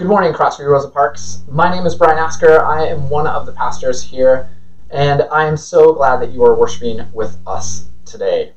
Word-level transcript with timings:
Good 0.00 0.08
morning, 0.08 0.32
Crossview 0.32 0.64
Rosa 0.64 0.88
Parks. 0.88 1.42
My 1.46 1.70
name 1.70 1.84
is 1.84 1.94
Brian 1.94 2.16
Asker. 2.16 2.64
I 2.64 2.86
am 2.86 3.10
one 3.10 3.26
of 3.26 3.44
the 3.44 3.52
pastors 3.52 4.02
here, 4.02 4.48
and 4.88 5.20
I 5.30 5.44
am 5.44 5.58
so 5.58 5.92
glad 5.92 6.22
that 6.22 6.32
you 6.32 6.42
are 6.42 6.58
worshiping 6.58 7.06
with 7.12 7.36
us 7.46 7.84
today. 8.06 8.54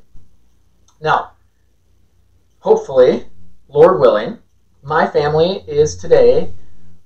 Now, 1.02 1.32
hopefully, 2.60 3.26
Lord 3.68 4.00
willing, 4.00 4.38
my 4.82 5.06
family 5.06 5.62
is 5.68 5.96
today 5.96 6.54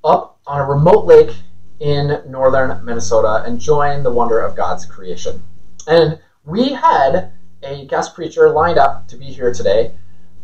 up 0.05 0.39
on 0.47 0.61
a 0.61 0.65
remote 0.65 1.05
lake 1.05 1.35
in 1.81 2.23
northern 2.29 2.85
Minnesota 2.85 3.43
enjoying 3.45 4.05
the 4.05 4.13
wonder 4.13 4.39
of 4.39 4.55
God's 4.57 4.87
creation. 4.87 5.43
And 5.89 6.21
we 6.45 6.75
had 6.75 7.33
a 7.65 7.87
guest 7.87 8.15
preacher 8.15 8.51
lined 8.51 8.79
up 8.79 9.09
to 9.09 9.17
be 9.17 9.25
here 9.25 9.53
today, 9.53 9.91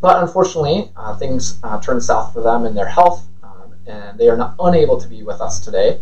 but 0.01 0.21
unfortunately, 0.21 0.91
uh, 0.97 1.17
things 1.17 1.61
uh, 1.63 1.81
turned 1.81 2.03
south 2.03 2.35
for 2.35 2.43
them 2.43 2.65
in 2.65 2.75
their 2.75 2.89
health, 2.89 3.29
and 3.87 4.19
they 4.19 4.29
are 4.29 4.37
not 4.37 4.55
unable 4.59 5.01
to 5.01 5.09
be 5.09 5.23
with 5.23 5.41
us 5.41 5.61
today. 5.61 6.01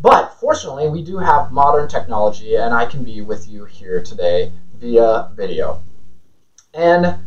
But 0.00 0.34
fortunately, 0.40 0.88
we 0.88 1.02
do 1.02 1.18
have 1.18 1.52
modern 1.52 1.88
technology, 1.88 2.56
and 2.56 2.74
I 2.74 2.86
can 2.86 3.02
be 3.02 3.22
with 3.22 3.48
you 3.48 3.64
here 3.64 4.02
today 4.02 4.52
via 4.74 5.30
video. 5.34 5.82
And 6.74 7.18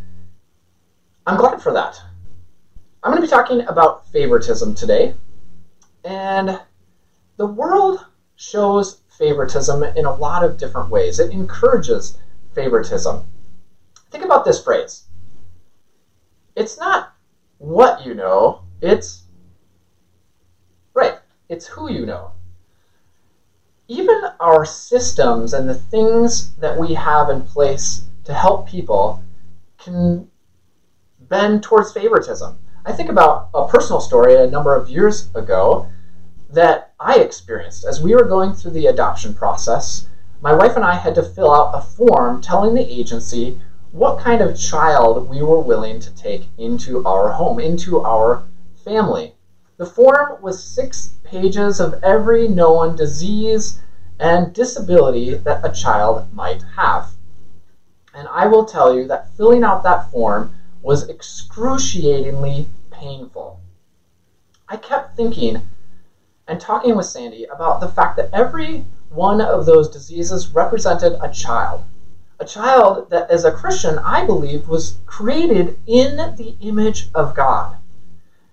I'm 1.25 1.37
glad 1.37 1.61
for 1.61 1.73
that. 1.73 1.99
I'm 3.01 3.11
going 3.11 3.21
to 3.21 3.27
be 3.27 3.31
talking 3.31 3.61
about 3.67 4.07
favoritism 4.07 4.75
today. 4.75 5.15
And 6.03 6.59
the 7.37 7.47
world 7.47 8.05
shows 8.35 9.01
favoritism 9.17 9.83
in 9.83 10.05
a 10.05 10.13
lot 10.13 10.43
of 10.43 10.57
different 10.57 10.89
ways. 10.89 11.19
It 11.19 11.31
encourages 11.31 12.17
favoritism. 12.53 13.25
Think 14.11 14.23
about 14.23 14.45
this 14.45 14.63
phrase 14.63 15.09
it's 16.59 16.77
not 16.77 17.13
what 17.57 18.05
you 18.05 18.13
know, 18.13 18.61
it's 18.81 19.23
it's 21.49 21.65
who 21.65 21.91
you 21.91 22.05
know. 22.05 22.31
Even 23.87 24.21
our 24.39 24.65
systems 24.65 25.53
and 25.53 25.67
the 25.67 25.73
things 25.73 26.55
that 26.57 26.77
we 26.77 26.93
have 26.93 27.29
in 27.31 27.41
place 27.41 28.03
to 28.23 28.33
help 28.33 28.69
people 28.69 29.23
can 29.79 30.29
bend 31.21 31.63
towards 31.63 31.91
favoritism. 31.91 32.57
I 32.85 32.93
think 32.93 33.09
about 33.09 33.49
a 33.53 33.67
personal 33.67 33.99
story 33.99 34.35
a 34.35 34.49
number 34.49 34.75
of 34.75 34.89
years 34.89 35.29
ago 35.33 35.89
that 36.51 36.93
I 36.99 37.15
experienced 37.15 37.83
as 37.83 38.01
we 38.01 38.13
were 38.13 38.25
going 38.25 38.53
through 38.53 38.71
the 38.71 38.87
adoption 38.87 39.33
process. 39.33 40.07
My 40.41 40.53
wife 40.53 40.75
and 40.75 40.85
I 40.85 40.95
had 40.95 41.15
to 41.15 41.23
fill 41.23 41.51
out 41.51 41.71
a 41.73 41.81
form 41.81 42.41
telling 42.41 42.75
the 42.75 42.99
agency 42.99 43.59
what 43.91 44.19
kind 44.19 44.41
of 44.41 44.57
child 44.57 45.27
we 45.27 45.41
were 45.41 45.59
willing 45.59 45.99
to 45.99 46.13
take 46.15 46.47
into 46.59 47.03
our 47.05 47.31
home, 47.31 47.59
into 47.59 48.01
our 48.01 48.43
family. 48.83 49.33
The 49.79 49.85
form 49.85 50.41
was 50.41 50.61
six 50.61 51.13
pages 51.23 51.79
of 51.79 52.03
every 52.03 52.49
known 52.49 52.97
disease 52.97 53.79
and 54.19 54.53
disability 54.53 55.35
that 55.35 55.65
a 55.65 55.71
child 55.71 56.33
might 56.33 56.61
have. 56.75 57.11
And 58.13 58.27
I 58.27 58.47
will 58.47 58.65
tell 58.65 58.93
you 58.93 59.07
that 59.07 59.29
filling 59.37 59.63
out 59.63 59.83
that 59.83 60.11
form 60.11 60.53
was 60.81 61.07
excruciatingly 61.07 62.67
painful. 62.91 63.61
I 64.67 64.75
kept 64.75 65.15
thinking 65.15 65.61
and 66.45 66.59
talking 66.59 66.97
with 66.97 67.05
Sandy 67.05 67.45
about 67.45 67.79
the 67.79 67.87
fact 67.87 68.17
that 68.17 68.33
every 68.33 68.83
one 69.07 69.39
of 69.39 69.65
those 69.65 69.89
diseases 69.89 70.49
represented 70.49 71.17
a 71.23 71.31
child 71.31 71.85
a 72.41 72.45
child 72.45 73.09
that, 73.09 73.29
as 73.29 73.43
a 73.43 73.51
Christian, 73.51 73.99
I 73.99 74.25
believe 74.25 74.69
was 74.69 74.97
created 75.05 75.77
in 75.85 76.15
the 76.15 76.55
image 76.61 77.09
of 77.13 77.35
God. 77.35 77.75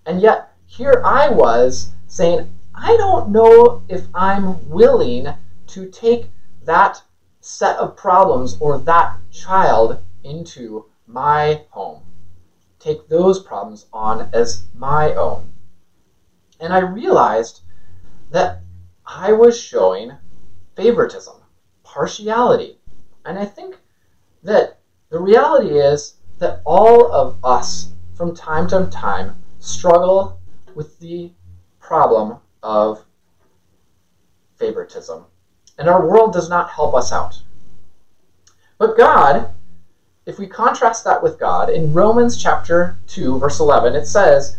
And 0.05 0.21
yet, 0.21 0.46
here 0.77 1.01
I 1.07 1.31
was 1.31 1.93
saying, 2.07 2.53
I 2.75 2.99
don't 2.99 3.31
know 3.31 3.83
if 3.89 4.05
I'm 4.15 4.69
willing 4.69 5.27
to 5.69 5.91
take 5.91 6.27
that 6.65 7.03
set 7.41 7.79
of 7.79 7.97
problems 7.97 8.59
or 8.61 8.78
that 8.81 9.17
child 9.31 10.03
into 10.23 10.84
my 11.06 11.62
home. 11.71 12.03
Take 12.78 13.09
those 13.09 13.43
problems 13.43 13.87
on 13.91 14.28
as 14.34 14.65
my 14.75 15.15
own. 15.15 15.50
And 16.61 16.75
I 16.75 16.81
realized 16.81 17.62
that 18.31 18.61
I 19.06 19.33
was 19.33 19.59
showing 19.59 20.12
favoritism, 20.75 21.37
partiality, 21.84 22.79
and 23.25 23.39
I 23.39 23.47
think 23.47 23.79
that 24.43 24.79
the 25.09 25.21
reality 25.21 25.79
is 25.79 26.17
that 26.39 26.61
all 26.67 27.11
of 27.11 27.43
us, 27.43 27.93
from 28.15 28.34
time 28.34 28.69
to 28.69 28.87
time, 28.93 29.43
struggle 29.59 30.39
with 30.76 30.98
the 31.00 31.32
problem 31.81 32.38
of 32.62 33.03
favoritism. 34.56 35.25
And 35.78 35.88
our 35.88 36.06
world 36.06 36.32
does 36.32 36.48
not 36.48 36.70
help 36.70 36.94
us 36.94 37.12
out. 37.12 37.41
But 38.78 38.97
God, 38.97 39.50
if 40.26 40.38
we 40.38 40.47
contrast 40.47 41.04
that 41.04 41.22
with 41.22 41.38
God, 41.38 41.70
in 41.70 41.94
Romans 41.94 42.41
chapter 42.41 42.98
2, 43.06 43.38
verse 43.38 43.59
11, 43.59 43.94
it 43.94 44.06
says 44.06 44.59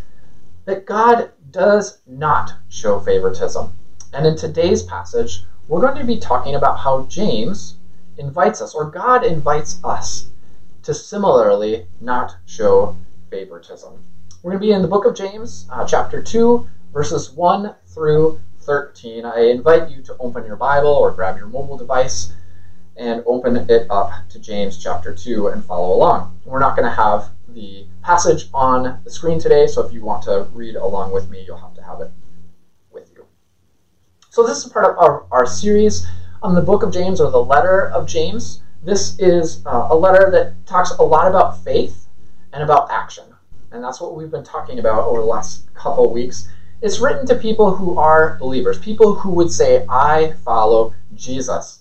that 0.64 0.86
God 0.86 1.30
does 1.50 2.00
not 2.06 2.52
show 2.68 2.98
favoritism. 3.00 3.72
And 4.12 4.26
in 4.26 4.36
today's 4.36 4.82
passage, 4.82 5.44
we're 5.68 5.80
going 5.80 5.98
to 5.98 6.04
be 6.04 6.18
talking 6.18 6.56
about 6.56 6.78
how 6.78 7.04
James 7.06 7.76
invites 8.16 8.60
us, 8.60 8.74
or 8.74 8.90
God 8.90 9.24
invites 9.24 9.78
us, 9.84 10.30
to 10.82 10.92
similarly 10.94 11.86
not 12.00 12.36
show 12.46 12.96
favoritism. 13.30 14.02
We're 14.40 14.52
going 14.52 14.60
to 14.60 14.66
be 14.68 14.72
in 14.72 14.82
the 14.82 14.88
book 14.88 15.04
of 15.04 15.16
James, 15.16 15.66
uh, 15.68 15.84
chapter 15.84 16.22
2, 16.22 16.64
verses 16.92 17.32
1 17.32 17.74
through 17.88 18.40
13. 18.60 19.24
I 19.24 19.48
invite 19.50 19.90
you 19.90 20.00
to 20.02 20.16
open 20.20 20.44
your 20.44 20.54
Bible 20.54 20.90
or 20.90 21.10
grab 21.10 21.36
your 21.36 21.48
mobile 21.48 21.76
device 21.76 22.32
and 22.96 23.24
open 23.26 23.56
it 23.56 23.90
up 23.90 24.12
to 24.28 24.38
James 24.38 24.78
chapter 24.78 25.12
2 25.12 25.48
and 25.48 25.64
follow 25.64 25.92
along. 25.92 26.38
We're 26.44 26.60
not 26.60 26.76
going 26.76 26.88
to 26.88 26.94
have 26.94 27.30
the 27.48 27.86
passage 28.04 28.48
on 28.54 29.00
the 29.02 29.10
screen 29.10 29.40
today, 29.40 29.66
so 29.66 29.84
if 29.84 29.92
you 29.92 30.04
want 30.04 30.22
to 30.24 30.46
read 30.52 30.76
along 30.76 31.12
with 31.12 31.28
me, 31.28 31.42
you'll 31.44 31.58
have 31.58 31.74
to 31.74 31.82
have 31.82 32.00
it 32.00 32.12
with 32.92 33.10
you. 33.16 33.26
So, 34.30 34.46
this 34.46 34.64
is 34.64 34.70
part 34.70 34.84
of 34.84 34.98
our, 34.98 35.26
our 35.32 35.46
series 35.46 36.06
on 36.44 36.54
the 36.54 36.62
book 36.62 36.84
of 36.84 36.92
James 36.92 37.20
or 37.20 37.32
the 37.32 37.42
letter 37.42 37.88
of 37.88 38.06
James. 38.06 38.62
This 38.84 39.18
is 39.18 39.66
uh, 39.66 39.88
a 39.90 39.96
letter 39.96 40.30
that 40.30 40.64
talks 40.64 40.92
a 40.92 41.02
lot 41.02 41.26
about 41.26 41.64
faith 41.64 42.06
and 42.52 42.62
about 42.62 42.88
action. 42.92 43.24
And 43.70 43.84
that's 43.84 44.00
what 44.00 44.16
we've 44.16 44.30
been 44.30 44.44
talking 44.44 44.78
about 44.78 45.04
over 45.04 45.20
the 45.20 45.26
last 45.26 45.72
couple 45.74 46.10
weeks. 46.10 46.48
It's 46.80 47.00
written 47.00 47.26
to 47.26 47.34
people 47.34 47.74
who 47.74 47.98
are 47.98 48.38
believers, 48.38 48.78
people 48.78 49.14
who 49.14 49.30
would 49.30 49.50
say, 49.50 49.84
I 49.88 50.32
follow 50.44 50.94
Jesus. 51.14 51.80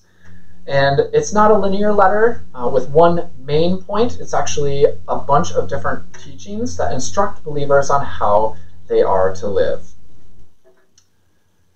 And 0.66 1.00
it's 1.14 1.32
not 1.32 1.52
a 1.52 1.58
linear 1.58 1.94
letter 1.94 2.44
uh, 2.54 2.70
with 2.74 2.90
one 2.90 3.30
main 3.38 3.82
point. 3.82 4.20
It's 4.20 4.34
actually 4.34 4.86
a 5.08 5.16
bunch 5.16 5.54
of 5.54 5.70
different 5.70 6.14
teachings 6.16 6.76
that 6.76 6.92
instruct 6.92 7.44
believers 7.44 7.90
on 7.90 8.04
how 8.04 8.58
they 8.88 9.02
are 9.02 9.34
to 9.36 9.48
live. 9.48 9.88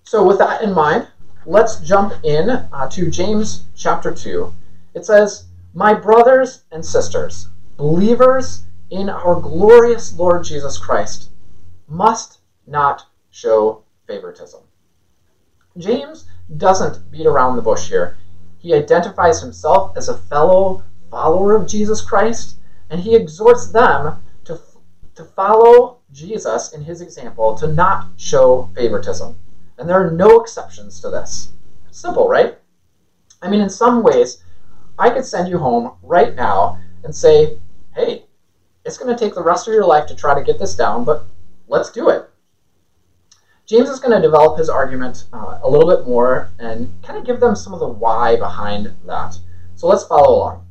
So, 0.04 0.26
with 0.28 0.40
that 0.40 0.62
in 0.62 0.74
mind, 0.74 1.08
let's 1.46 1.80
jump 1.80 2.14
in 2.26 2.50
uh, 2.50 2.90
to 2.90 3.10
James 3.10 3.64
chapter 3.78 4.12
2. 4.12 4.54
It 4.94 5.06
says, 5.06 5.46
My 5.74 5.94
brothers 5.94 6.64
and 6.72 6.86
sisters, 6.86 7.48
believers 7.78 8.64
in 8.92 9.10
our 9.10 9.40
glorious 9.40 10.14
Lord 10.14 10.44
Jesus 10.44 10.78
Christ, 10.78 11.30
must 11.88 12.40
not 12.68 13.08
show 13.32 13.84
favoritism. 14.06 14.62
James 15.78 16.26
doesn't 16.58 17.10
beat 17.10 17.26
around 17.26 17.56
the 17.56 17.62
bush 17.62 17.88
here. 17.88 18.18
He 18.60 18.74
identifies 18.74 19.42
himself 19.42 19.96
as 19.98 20.10
a 20.10 20.18
fellow 20.18 20.84
follower 21.10 21.56
of 21.56 21.68
Jesus 21.68 22.02
Christ, 22.02 22.58
and 22.90 23.02
he 23.02 23.16
exhorts 23.16 23.72
them 23.72 24.22
to, 24.44 24.60
to 25.16 25.24
follow 25.24 26.00
Jesus 26.12 26.74
in 26.74 26.82
his 26.82 27.02
example, 27.02 27.56
to 27.56 27.68
not 27.68 28.10
show 28.18 28.70
favoritism. 28.76 29.38
And 29.78 29.90
there 29.90 30.06
are 30.06 30.12
no 30.12 30.42
exceptions 30.42 31.00
to 31.00 31.10
this. 31.10 31.54
Simple, 31.92 32.28
right? 32.28 32.58
I 33.42 33.50
mean, 33.50 33.62
in 33.62 33.70
some 33.70 34.04
ways, 34.04 34.44
I 35.00 35.10
could 35.10 35.26
send 35.26 35.50
you 35.50 35.58
home 35.58 35.94
right 36.04 36.36
now 36.36 36.80
and 37.04 37.16
say, 37.16 37.58
hey, 37.96 38.26
it's 38.86 38.98
going 38.98 39.16
to 39.16 39.24
take 39.24 39.36
the 39.36 39.44
rest 39.44 39.68
of 39.68 39.74
your 39.74 39.86
life 39.86 40.08
to 40.08 40.16
try 40.16 40.34
to 40.34 40.44
get 40.44 40.60
this 40.60 40.76
down, 40.76 41.04
but 41.04 41.26
let's 41.68 41.92
do 41.92 42.10
it. 42.10 42.30
James 43.66 43.90
is 43.90 44.00
going 44.00 44.16
to 44.16 44.22
develop 44.22 44.58
his 44.58 44.70
argument 44.70 45.26
uh, 45.32 45.60
a 45.64 45.70
little 45.70 45.90
bit 45.90 46.06
more 46.06 46.50
and 46.60 46.92
kind 47.04 47.18
of 47.18 47.26
give 47.26 47.40
them 47.40 47.56
some 47.56 47.74
of 47.74 47.80
the 47.80 47.88
why 47.88 48.36
behind 48.36 48.94
that. 49.06 49.38
So 49.76 49.88
let's 49.88 50.04
follow 50.04 50.36
along. 50.36 50.68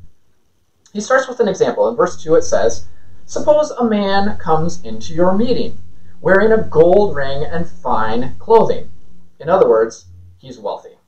He 0.93 1.01
starts 1.01 1.29
with 1.29 1.41
an 1.41 1.49
example. 1.49 1.89
In 1.89 1.97
verse 1.97 2.23
2, 2.23 2.35
it 2.35 2.43
says, 2.43 2.87
Suppose 3.27 3.71
a 3.71 3.85
man 3.85 4.37
comes 4.39 4.83
into 4.85 5.15
your 5.15 5.37
meeting 5.37 5.79
wearing 6.21 6.53
a 6.53 6.63
gold 6.65 7.17
ring 7.17 7.45
and 7.45 7.69
fine 7.69 8.35
clothing. 8.39 8.91
In 9.39 9.49
other 9.49 9.69
words, 9.69 10.07
he's 10.39 10.59
wealthy. 10.59 10.99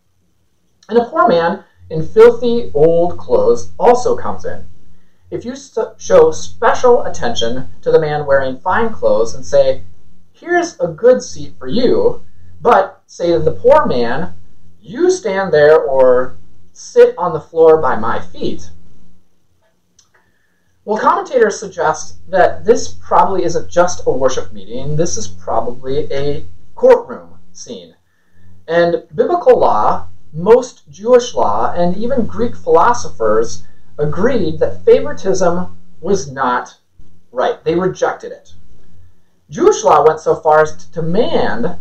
And 0.89 0.99
a 0.99 1.05
poor 1.05 1.29
man 1.29 1.65
in 1.91 2.07
filthy 2.07 2.71
old 2.75 3.19
clothes 3.19 3.73
also 3.79 4.17
comes 4.17 4.45
in. 4.45 4.65
If 5.33 5.47
you 5.47 5.55
show 5.97 6.31
special 6.31 7.05
attention 7.05 7.71
to 7.81 7.91
the 7.91 7.99
man 7.99 8.27
wearing 8.27 8.59
fine 8.59 8.93
clothes 8.93 9.35
and 9.35 9.47
say, 9.47 9.83
Here's 10.31 10.79
a 10.79 10.89
good 10.89 11.23
seat 11.23 11.55
for 11.59 11.67
you, 11.67 12.23
but 12.61 13.03
say 13.07 13.33
to 13.33 13.39
the 13.39 13.53
poor 13.53 13.87
man, 13.87 14.35
You 14.79 15.11
stand 15.11 15.51
there 15.51 15.81
or 15.81 16.37
sit 16.75 17.17
on 17.17 17.33
the 17.33 17.41
floor 17.41 17.81
by 17.81 17.97
my 17.97 18.21
feet. 18.21 18.69
Well, 20.85 21.01
commentators 21.01 21.59
suggest 21.59 22.19
that 22.31 22.67
this 22.67 22.89
probably 22.89 23.45
isn't 23.45 23.71
just 23.71 24.03
a 24.07 24.11
worship 24.11 24.53
meeting, 24.53 24.97
this 24.97 25.17
is 25.17 25.29
probably 25.29 26.13
a 26.13 26.45
courtroom 26.75 27.39
scene. 27.53 27.97
And 28.69 29.05
biblical 29.15 29.59
law, 29.59 30.09
most 30.35 30.91
Jewish 30.91 31.35
law, 31.35 31.73
and 31.73 31.97
even 31.97 32.27
Greek 32.27 32.55
philosophers 32.55 33.63
agreed 33.99 34.59
that 34.59 34.85
favoritism 34.85 35.77
was 36.01 36.31
not 36.31 36.77
right. 37.31 37.63
They 37.65 37.75
rejected 37.75 38.33
it. 38.33 38.55
Jewish 39.51 39.85
law 39.85 40.05
went 40.07 40.21
so 40.21 40.35
far 40.35 40.63
as 40.63 40.77
to 40.77 40.93
demand 40.93 41.77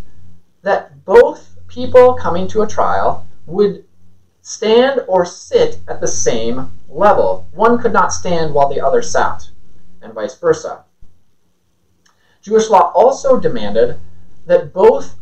that 0.61 1.05
both 1.05 1.55
people 1.67 2.15
coming 2.15 2.47
to 2.49 2.61
a 2.61 2.67
trial 2.67 3.25
would 3.45 3.85
stand 4.41 5.01
or 5.07 5.25
sit 5.25 5.79
at 5.87 6.01
the 6.01 6.07
same 6.07 6.71
level. 6.89 7.47
One 7.53 7.77
could 7.81 7.93
not 7.93 8.11
stand 8.11 8.53
while 8.53 8.69
the 8.69 8.81
other 8.81 9.01
sat, 9.01 9.49
and 10.01 10.13
vice 10.13 10.37
versa. 10.37 10.83
Jewish 12.41 12.69
law 12.69 12.91
also 12.93 13.39
demanded 13.39 13.99
that 14.47 14.73
both 14.73 15.15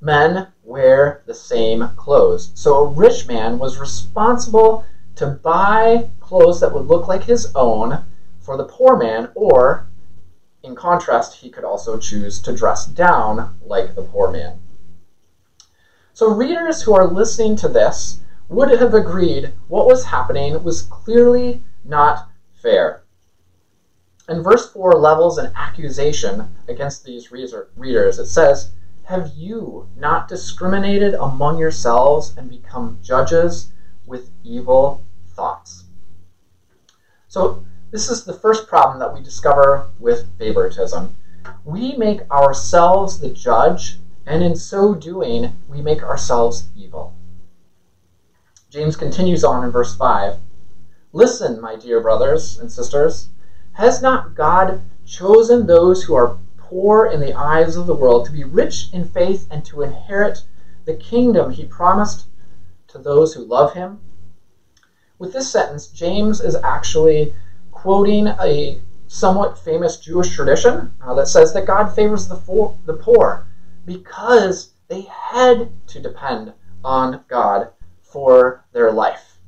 men 0.00 0.48
wear 0.62 1.22
the 1.26 1.34
same 1.34 1.88
clothes. 1.96 2.50
So 2.54 2.76
a 2.76 2.88
rich 2.88 3.26
man 3.26 3.58
was 3.58 3.78
responsible 3.78 4.84
to 5.16 5.26
buy 5.26 6.10
clothes 6.26 6.60
that 6.60 6.72
would 6.72 6.86
look 6.86 7.08
like 7.08 7.24
his 7.24 7.52
own 7.54 8.04
for 8.40 8.56
the 8.56 8.64
poor 8.64 8.96
man, 8.96 9.30
or 9.34 9.88
in 10.62 10.74
contrast, 10.74 11.34
he 11.34 11.48
could 11.48 11.64
also 11.64 11.98
choose 11.98 12.40
to 12.40 12.54
dress 12.54 12.86
down 12.86 13.58
like 13.64 13.94
the 13.94 14.02
poor 14.02 14.30
man. 14.30 14.58
So, 16.12 16.32
readers 16.32 16.82
who 16.82 16.94
are 16.94 17.06
listening 17.06 17.56
to 17.56 17.68
this 17.68 18.20
would 18.48 18.70
have 18.70 18.94
agreed 18.94 19.52
what 19.68 19.86
was 19.86 20.04
happening 20.04 20.62
was 20.62 20.82
clearly 20.82 21.62
not 21.84 22.28
fair. 22.54 23.02
And 24.28 24.42
verse 24.42 24.72
4 24.72 24.94
levels 24.94 25.38
an 25.38 25.52
accusation 25.54 26.54
against 26.68 27.04
these 27.04 27.30
readers. 27.30 28.18
It 28.18 28.26
says, 28.26 28.70
Have 29.04 29.32
you 29.36 29.88
not 29.96 30.26
discriminated 30.26 31.14
among 31.14 31.58
yourselves 31.58 32.34
and 32.36 32.50
become 32.50 32.98
judges 33.02 33.72
with 34.04 34.30
evil 34.42 35.04
thoughts? 35.34 35.85
So, 37.36 37.62
this 37.90 38.08
is 38.08 38.24
the 38.24 38.32
first 38.32 38.66
problem 38.66 38.98
that 38.98 39.12
we 39.12 39.20
discover 39.20 39.90
with 39.98 40.26
favoritism. 40.38 41.14
We 41.66 41.94
make 41.94 42.22
ourselves 42.30 43.20
the 43.20 43.28
judge, 43.28 43.98
and 44.24 44.42
in 44.42 44.56
so 44.56 44.94
doing, 44.94 45.54
we 45.68 45.82
make 45.82 46.02
ourselves 46.02 46.70
evil. 46.74 47.12
James 48.70 48.96
continues 48.96 49.44
on 49.44 49.64
in 49.64 49.70
verse 49.70 49.94
5 49.94 50.38
Listen, 51.12 51.60
my 51.60 51.76
dear 51.76 52.00
brothers 52.00 52.58
and 52.58 52.72
sisters, 52.72 53.28
has 53.72 54.00
not 54.00 54.34
God 54.34 54.80
chosen 55.04 55.66
those 55.66 56.04
who 56.04 56.14
are 56.14 56.38
poor 56.56 57.04
in 57.04 57.20
the 57.20 57.34
eyes 57.34 57.76
of 57.76 57.86
the 57.86 57.94
world 57.94 58.24
to 58.24 58.32
be 58.32 58.44
rich 58.44 58.88
in 58.94 59.04
faith 59.04 59.46
and 59.50 59.62
to 59.66 59.82
inherit 59.82 60.42
the 60.86 60.94
kingdom 60.94 61.50
he 61.50 61.66
promised 61.66 62.28
to 62.88 62.96
those 62.96 63.34
who 63.34 63.44
love 63.44 63.74
him? 63.74 64.00
With 65.18 65.32
this 65.32 65.50
sentence, 65.50 65.86
James 65.88 66.40
is 66.40 66.56
actually 66.56 67.34
quoting 67.70 68.26
a 68.26 68.80
somewhat 69.06 69.58
famous 69.58 69.96
Jewish 69.96 70.34
tradition 70.34 70.92
uh, 71.00 71.14
that 71.14 71.28
says 71.28 71.54
that 71.54 71.66
God 71.66 71.94
favors 71.94 72.28
the, 72.28 72.36
for, 72.36 72.76
the 72.84 72.94
poor 72.94 73.46
because 73.86 74.72
they 74.88 75.02
had 75.02 75.70
to 75.86 76.00
depend 76.00 76.52
on 76.84 77.24
God 77.28 77.68
for 78.02 78.64
their 78.72 78.92
life. 78.92 79.38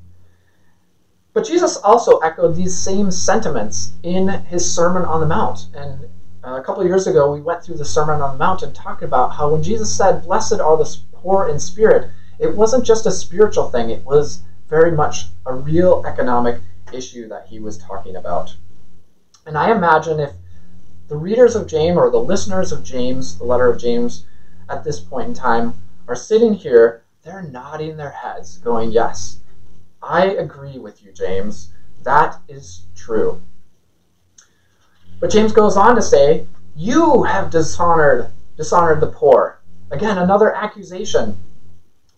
But 1.35 1.47
Jesus 1.47 1.76
also 1.76 2.19
echoed 2.19 2.56
these 2.56 2.76
same 2.76 3.11
sentiments 3.11 3.93
in 4.03 4.29
his 4.29 4.75
Sermon 4.75 5.05
on 5.05 5.20
the 5.20 5.26
Mount. 5.26 5.69
And 5.75 6.06
uh, 6.43 6.55
a 6.55 6.62
couple 6.62 6.85
years 6.87 7.06
ago, 7.06 7.31
we 7.32 7.41
went 7.41 7.62
through 7.62 7.76
the 7.76 7.85
Sermon 7.85 8.20
on 8.20 8.32
the 8.32 8.38
Mount 8.38 8.62
and 8.62 8.75
talked 8.75 9.03
about 9.03 9.35
how 9.37 9.50
when 9.50 9.62
Jesus 9.62 9.94
said, 9.94 10.25
Blessed 10.25 10.61
are 10.61 10.76
the 10.76 10.97
poor 11.12 11.49
in 11.49 11.61
spirit, 11.61 12.11
it 12.38 12.56
wasn't 12.56 12.87
just 12.87 13.06
a 13.06 13.11
spiritual 13.11 13.70
thing, 13.70 13.91
it 13.91 14.05
was 14.05 14.43
very 14.69 14.93
much 14.93 15.26
a 15.47 15.53
real 15.55 16.05
economic 16.06 16.61
issue 16.93 17.29
that 17.29 17.47
he 17.47 17.59
was 17.59 17.79
talking 17.79 18.17
about. 18.17 18.55
And 19.47 19.56
I 19.56 19.73
imagine 19.73 20.20
if 20.20 20.32
the 21.09 21.17
readers 21.17 21.56
of 21.56 21.67
James 21.67 21.97
or 21.97 22.11
the 22.11 22.20
listeners 22.20 22.70
of 22.70 22.85
James, 22.85 23.38
the 23.38 23.44
letter 23.44 23.69
of 23.70 23.81
James, 23.81 24.25
at 24.69 24.85
this 24.85 25.00
point 25.00 25.29
in 25.29 25.35
time, 25.35 25.75
are 26.06 26.17
sitting 26.17 26.53
here, 26.53 27.03
they're 27.23 27.43
nodding 27.43 27.97
their 27.97 28.11
heads, 28.11 28.59
going, 28.59 28.91
Yes, 28.91 29.41
I 30.03 30.26
agree 30.26 30.79
with 30.79 31.03
you, 31.03 31.12
James. 31.12 31.73
That 32.03 32.38
is 32.49 32.85
true. 32.94 33.41
But 35.20 35.31
James 35.31 35.53
goes 35.53 35.76
on 35.76 35.97
to 35.97 36.03
say, 36.03 36.47
You 36.76 37.25
have 37.25 37.50
dishonored 37.50 38.31
dishonored 38.56 39.00
the 39.00 39.06
poor. 39.06 39.61
Again, 39.91 40.19
another 40.19 40.55
accusation. 40.55 41.37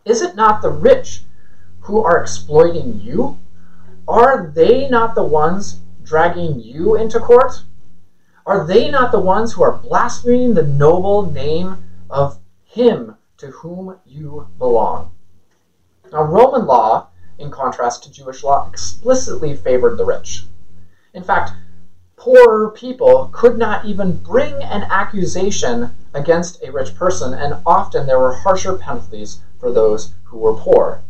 Is 0.04 0.22
it 0.22 0.34
not 0.34 0.62
the 0.62 0.70
rich 0.70 1.22
who 1.90 2.04
are 2.04 2.22
exploiting 2.22 3.00
you? 3.00 3.36
Are 4.06 4.46
they 4.46 4.88
not 4.88 5.16
the 5.16 5.24
ones 5.24 5.80
dragging 6.04 6.60
you 6.60 6.94
into 6.94 7.18
court? 7.18 7.64
Are 8.46 8.64
they 8.64 8.88
not 8.88 9.10
the 9.10 9.18
ones 9.18 9.52
who 9.52 9.64
are 9.64 9.76
blaspheming 9.76 10.54
the 10.54 10.62
noble 10.62 11.30
name 11.30 11.84
of 12.08 12.38
Him 12.64 13.16
to 13.38 13.48
whom 13.48 13.96
you 14.06 14.48
belong? 14.56 15.10
Now, 16.12 16.22
Roman 16.22 16.64
law, 16.64 17.08
in 17.38 17.50
contrast 17.50 18.04
to 18.04 18.12
Jewish 18.12 18.44
law, 18.44 18.68
explicitly 18.68 19.56
favored 19.56 19.96
the 19.96 20.04
rich. 20.04 20.44
In 21.12 21.24
fact, 21.24 21.52
poorer 22.14 22.70
people 22.70 23.30
could 23.32 23.58
not 23.58 23.84
even 23.84 24.16
bring 24.16 24.62
an 24.62 24.84
accusation 24.90 25.90
against 26.14 26.62
a 26.62 26.70
rich 26.70 26.94
person, 26.94 27.34
and 27.34 27.60
often 27.66 28.06
there 28.06 28.20
were 28.20 28.34
harsher 28.34 28.76
penalties 28.76 29.40
for 29.58 29.72
those 29.72 30.14
who 30.24 30.38
were 30.38 30.54
poor. 30.54 31.02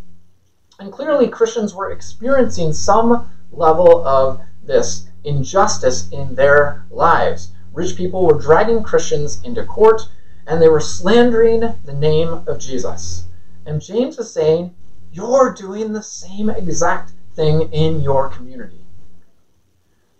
And 0.80 0.90
clearly, 0.90 1.28
Christians 1.28 1.74
were 1.74 1.90
experiencing 1.90 2.72
some 2.72 3.30
level 3.52 4.02
of 4.06 4.40
this 4.64 5.06
injustice 5.24 6.08
in 6.08 6.34
their 6.34 6.86
lives. 6.90 7.52
Rich 7.74 7.96
people 7.96 8.24
were 8.24 8.40
dragging 8.40 8.82
Christians 8.82 9.42
into 9.44 9.62
court 9.66 10.08
and 10.46 10.60
they 10.60 10.70
were 10.70 10.80
slandering 10.80 11.60
the 11.84 11.92
name 11.92 12.28
of 12.49 12.58
Jesus. 12.58 13.26
And 13.66 13.82
James 13.82 14.18
is 14.18 14.32
saying, 14.32 14.75
You're 15.12 15.52
doing 15.52 15.92
the 15.92 16.02
same 16.02 16.49
exact 16.49 17.12
thing 17.34 17.70
in 17.72 18.00
your 18.00 18.30
community. 18.30 18.80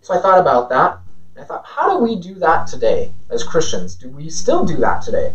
So 0.01 0.13
I 0.13 0.21
thought 0.21 0.39
about 0.39 0.69
that. 0.69 0.99
I 1.39 1.43
thought, 1.43 1.65
how 1.65 1.97
do 1.97 2.03
we 2.03 2.17
do 2.17 2.35
that 2.35 2.67
today 2.67 3.13
as 3.31 3.43
Christians? 3.43 3.95
Do 3.95 4.09
we 4.09 4.29
still 4.29 4.63
do 4.63 4.77
that 4.77 5.01
today? 5.01 5.33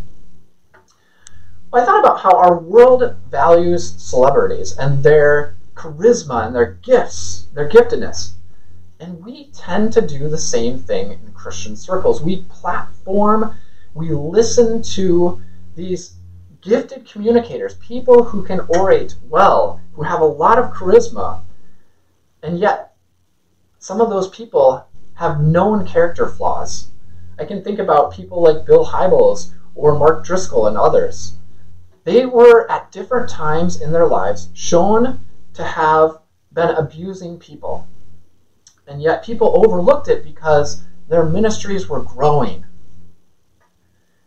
I 1.77 1.85
thought 1.85 2.01
about 2.01 2.21
how 2.21 2.35
our 2.35 2.59
world 2.59 3.17
values 3.31 3.97
celebrities 3.99 4.79
and 4.79 5.03
their 5.03 5.59
charisma 5.75 6.47
and 6.47 6.57
their 6.57 6.73
gifts, 6.83 7.49
their 7.53 7.69
giftedness. 7.69 8.31
And 8.99 9.23
we 9.23 9.51
tend 9.51 9.93
to 9.93 10.01
do 10.01 10.31
the 10.31 10.39
same 10.39 10.79
thing 10.79 11.13
in 11.13 11.35
Christian 11.35 11.77
circles. 11.77 12.23
We 12.23 12.45
platform, 12.45 13.59
we 13.93 14.09
listen 14.09 14.81
to 14.95 15.43
these 15.75 16.15
gifted 16.63 17.07
communicators, 17.07 17.75
people 17.75 18.25
who 18.25 18.43
can 18.43 18.61
orate 18.71 19.17
well, 19.29 19.79
who 19.93 20.03
have 20.03 20.23
a 20.23 20.25
lot 20.25 20.59
of 20.59 20.73
charisma, 20.73 21.43
and 22.43 22.59
yet 22.59 22.95
some 23.81 24.01
of 24.01 24.09
those 24.09 24.31
people 24.31 24.87
have 25.13 25.43
known 25.43 25.87
character 25.87 26.27
flaws. 26.27 26.89
I 27.39 27.45
can 27.45 27.63
think 27.63 27.81
about 27.81 28.15
people 28.15 28.43
like 28.43 28.65
Bill 28.65 28.87
Hybels 28.87 29.53
or 29.75 29.99
Mark 29.99 30.25
Driscoll 30.25 30.69
and 30.69 30.79
others. 30.79 31.37
They 32.07 32.25
were 32.25 32.71
at 32.71 32.93
different 32.93 33.29
times 33.29 33.83
in 33.83 33.91
their 33.91 34.07
lives 34.07 34.49
shown 34.55 35.19
to 35.55 35.65
have 35.65 36.21
been 36.53 36.69
abusing 36.69 37.37
people. 37.37 37.85
And 38.87 39.03
yet 39.03 39.25
people 39.25 39.61
overlooked 39.67 40.07
it 40.07 40.23
because 40.23 40.85
their 41.09 41.25
ministries 41.25 41.89
were 41.89 42.03
growing. 42.03 42.65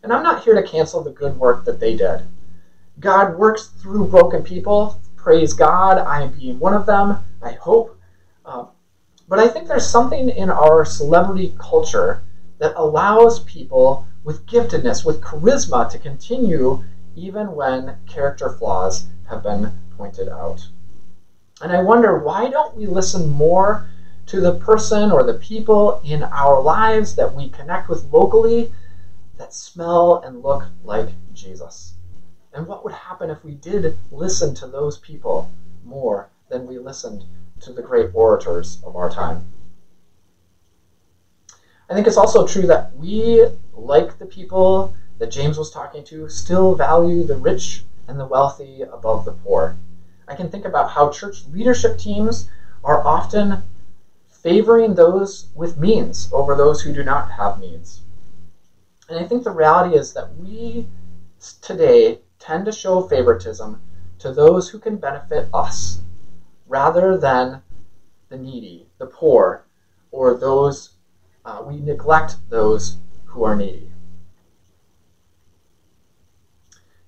And 0.04 0.12
I'm 0.12 0.24
not 0.24 0.44
here 0.44 0.56
to 0.56 0.68
cancel 0.68 1.02
the 1.02 1.12
good 1.12 1.38
work 1.40 1.64
that 1.64 1.80
they 1.80 1.96
did. 1.96 2.24
God 3.00 3.38
works 3.38 3.68
through 3.68 4.08
broken 4.08 4.44
people. 4.44 5.00
Praise 5.16 5.54
God. 5.54 6.00
I 6.00 6.24
am 6.24 6.38
being 6.38 6.60
one 6.60 6.74
of 6.74 6.86
them, 6.86 7.24
I 7.42 7.54
hope. 7.54 7.98
Uh, 8.46 8.66
but 9.30 9.40
I 9.40 9.48
think 9.48 9.70
there's 9.70 9.90
something 9.90 10.28
in 10.28 10.50
our 10.50 10.84
celebrity 10.84 11.56
culture 11.58 12.24
that 12.58 12.74
allows 12.76 13.40
people 13.46 14.06
with 14.26 14.46
giftedness, 14.48 15.06
with 15.06 15.22
charisma, 15.22 15.90
to 15.90 15.98
continue 15.98 16.84
even 17.16 17.56
when 17.56 17.98
character 18.08 18.50
flaws 18.50 19.06
have 19.28 19.44
been 19.44 19.72
pointed 19.98 20.30
out. 20.30 20.68
And 21.62 21.72
I 21.72 21.82
wonder 21.82 22.20
why 22.20 22.50
don't 22.50 22.76
we 22.76 22.86
listen 22.86 23.28
more 23.28 23.88
to 24.28 24.40
the 24.40 24.56
person 24.56 25.12
or 25.12 25.24
the 25.24 25.34
people 25.36 26.02
in 26.06 26.24
our 26.24 26.62
lives 26.62 27.16
that 27.16 27.34
we 27.34 27.50
connect 27.50 27.90
with 27.90 28.04
locally 28.06 28.72
that 29.38 29.54
smell 29.54 30.22
and 30.24 30.44
look 30.44 30.66
like 30.84 31.10
Jesus. 31.34 31.96
And 32.54 32.68
what 32.68 32.84
would 32.84 32.94
happen 32.94 33.30
if 33.30 33.44
we 33.44 33.54
did 33.56 33.98
listen 34.12 34.54
to 34.56 34.68
those 34.68 34.98
people 35.00 35.52
more 35.84 36.30
than 36.50 36.66
we 36.66 36.78
listened 36.78 37.24
to 37.62 37.74
the 37.74 37.82
great 37.82 38.12
orators 38.14 38.80
of 38.84 38.96
our 38.96 39.10
time? 39.10 39.46
I 41.90 41.94
think 41.94 42.06
it's 42.06 42.18
also 42.18 42.46
true 42.46 42.68
that 42.68 42.96
we, 42.96 43.44
like 43.74 44.20
the 44.20 44.26
people 44.26 44.94
that 45.20 45.32
James 45.32 45.58
was 45.58 45.70
talking 45.70 46.04
to, 46.06 46.28
still 46.30 46.76
value 46.76 47.24
the 47.24 47.38
rich 47.38 47.84
and 48.08 48.20
the 48.20 48.26
wealthy 48.26 48.82
above 48.82 49.26
the 49.26 49.32
poor. 49.32 49.78
I 50.28 50.36
can 50.36 50.50
think 50.50 50.66
about 50.66 50.92
how 50.92 51.10
church 51.10 51.46
leadership 51.52 51.98
teams 51.98 52.50
are 52.84 53.06
often 53.06 53.62
favoring 54.28 54.96
those 54.96 55.50
with 55.54 55.78
means 55.78 56.30
over 56.32 56.56
those 56.56 56.82
who 56.82 56.94
do 56.94 57.04
not 57.04 57.32
have 57.32 57.60
means. 57.60 58.02
And 59.10 59.20
I 59.20 59.28
think 59.28 59.44
the 59.44 59.52
reality 59.52 59.96
is 59.96 60.14
that 60.14 60.36
we 60.36 60.88
today 61.62 62.20
tend 62.38 62.66
to 62.66 62.72
show 62.72 63.02
favoritism 63.02 63.82
to 64.20 64.32
those 64.32 64.70
who 64.70 64.80
can 64.80 64.98
benefit 64.98 65.48
us 65.54 66.00
rather 66.68 67.18
than 67.18 67.62
the 68.30 68.38
needy, 68.38 68.88
the 68.98 69.08
poor, 69.08 69.66
or 70.12 70.36
those, 70.36 70.92
uh, 71.44 71.64
we 71.66 71.80
neglect 71.80 72.38
those 72.50 72.98
who 73.26 73.44
are 73.44 73.56
needy. 73.56 73.89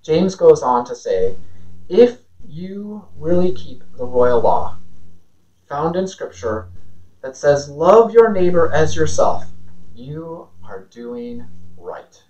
James 0.04 0.36
goes 0.36 0.64
on 0.64 0.86
to 0.86 0.96
say, 0.96 1.36
if 1.90 2.20
you 2.48 3.06
really 3.18 3.52
keep 3.54 3.84
the 3.98 4.06
royal 4.06 4.42
law 4.42 4.78
found 5.68 5.96
in 5.96 6.08
Scripture 6.08 6.70
that 7.22 7.38
says, 7.38 7.70
Love 7.70 8.12
your 8.12 8.32
neighbor 8.32 8.72
as 8.74 8.96
yourself, 8.96 9.46
you 9.96 10.48
are 10.64 10.86
doing 10.92 11.46
right. 11.78 12.22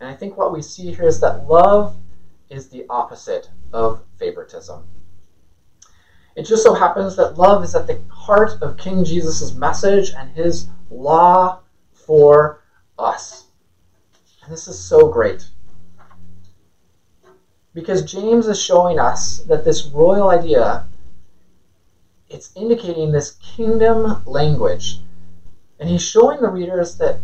And 0.00 0.08
I 0.08 0.14
think 0.14 0.36
what 0.36 0.52
we 0.52 0.62
see 0.62 0.92
here 0.92 1.06
is 1.06 1.20
that 1.20 1.46
love 1.46 1.96
is 2.48 2.68
the 2.68 2.86
opposite 2.88 3.50
of 3.72 4.02
favoritism. 4.18 4.84
It 6.36 6.46
just 6.46 6.62
so 6.62 6.72
happens 6.72 7.16
that 7.16 7.36
love 7.36 7.64
is 7.64 7.74
at 7.74 7.86
the 7.86 8.00
heart 8.08 8.62
of 8.62 8.76
King 8.76 9.04
Jesus' 9.04 9.54
message 9.54 10.12
and 10.16 10.30
his 10.30 10.68
law 10.88 11.60
for 11.92 12.62
us. 12.98 13.46
And 14.42 14.52
this 14.52 14.68
is 14.68 14.78
so 14.78 15.08
great. 15.08 15.50
Because 17.74 18.10
James 18.10 18.46
is 18.46 18.60
showing 18.60 18.98
us 18.98 19.38
that 19.40 19.64
this 19.64 19.86
royal 19.86 20.28
idea 20.28 20.86
it's 22.28 22.50
indicating 22.54 23.10
this 23.10 23.32
kingdom 23.42 24.22
language. 24.26 25.00
And 25.78 25.88
he's 25.88 26.02
showing 26.02 26.40
the 26.40 26.48
readers 26.48 26.96
that 26.98 27.18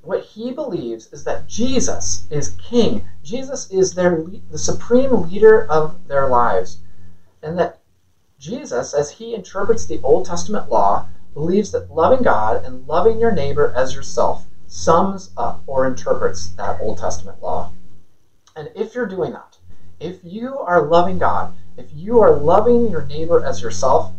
what 0.00 0.24
he 0.24 0.52
believes 0.52 1.12
is 1.12 1.22
that 1.24 1.46
Jesus 1.46 2.26
is 2.28 2.56
king. 2.58 3.06
Jesus 3.22 3.70
is 3.70 3.94
their 3.94 4.24
the 4.50 4.58
supreme 4.58 5.22
leader 5.22 5.64
of 5.70 6.08
their 6.08 6.26
lives. 6.26 6.78
And 7.42 7.58
that 7.58 7.80
Jesus, 8.38 8.94
as 8.94 9.10
he 9.10 9.34
interprets 9.34 9.86
the 9.86 10.00
Old 10.02 10.26
Testament 10.26 10.68
law, 10.68 11.06
believes 11.34 11.70
that 11.70 11.92
loving 11.92 12.22
God 12.22 12.64
and 12.64 12.86
loving 12.88 13.20
your 13.20 13.32
neighbor 13.32 13.72
as 13.76 13.94
yourself 13.94 14.44
sums 14.66 15.30
up 15.36 15.62
or 15.66 15.86
interprets 15.86 16.48
that 16.50 16.80
Old 16.80 16.98
Testament 16.98 17.40
law. 17.40 17.70
And 18.56 18.70
if 18.74 18.94
you're 18.94 19.06
doing 19.06 19.32
that, 19.32 19.51
if 20.02 20.18
you 20.24 20.58
are 20.58 20.88
loving 20.88 21.18
God, 21.18 21.54
if 21.76 21.86
you 21.94 22.20
are 22.20 22.36
loving 22.36 22.90
your 22.90 23.06
neighbor 23.06 23.44
as 23.44 23.62
yourself, 23.62 24.12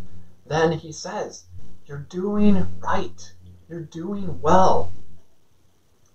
then 0.46 0.72
he 0.72 0.90
says, 0.90 1.44
You're 1.86 2.06
doing 2.08 2.66
right. 2.80 3.32
You're 3.68 3.80
doing 3.80 4.40
well. 4.40 4.90